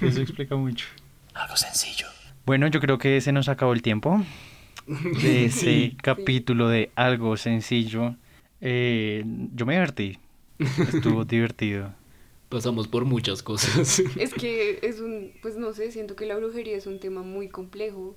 [0.00, 0.86] Eso explica mucho.
[1.34, 2.06] Algo sencillo.
[2.46, 4.24] Bueno, yo creo que se nos acabó el tiempo
[4.86, 5.96] de este Sí.
[6.00, 8.16] capítulo de algo sencillo.
[8.62, 9.22] Eh,
[9.54, 10.18] yo me divertí.
[10.58, 11.92] Estuvo divertido.
[12.48, 14.00] Pasamos por muchas cosas.
[14.16, 17.48] Es que es un, pues no sé, siento que la brujería es un tema muy
[17.48, 18.16] complejo.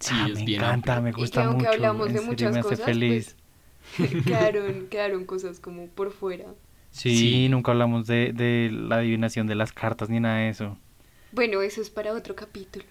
[0.00, 1.02] Sí, Ah, es me bien encanta, amplio.
[1.02, 1.72] me Y gusta que aunque mucho.
[1.72, 3.36] hablamos en de serio, muchas me hace cosas, feliz.
[3.96, 6.46] pues quedaron, quedaron cosas como por fuera.
[6.90, 7.48] Sí, Sí.
[7.48, 10.76] nunca hablamos de, de la adivinación de las cartas ni nada de eso.
[11.32, 12.84] Bueno, eso es para otro capítulo.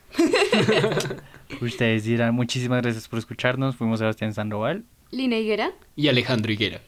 [1.61, 3.75] Ustedes dirán, muchísimas gracias por escucharnos.
[3.77, 4.83] Fuimos Sebastián Sandoval.
[5.11, 5.71] Lina Higuera.
[5.95, 6.81] Y Alejandro Higuera.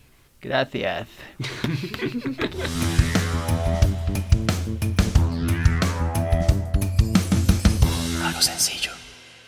[0.45, 1.07] Gracias.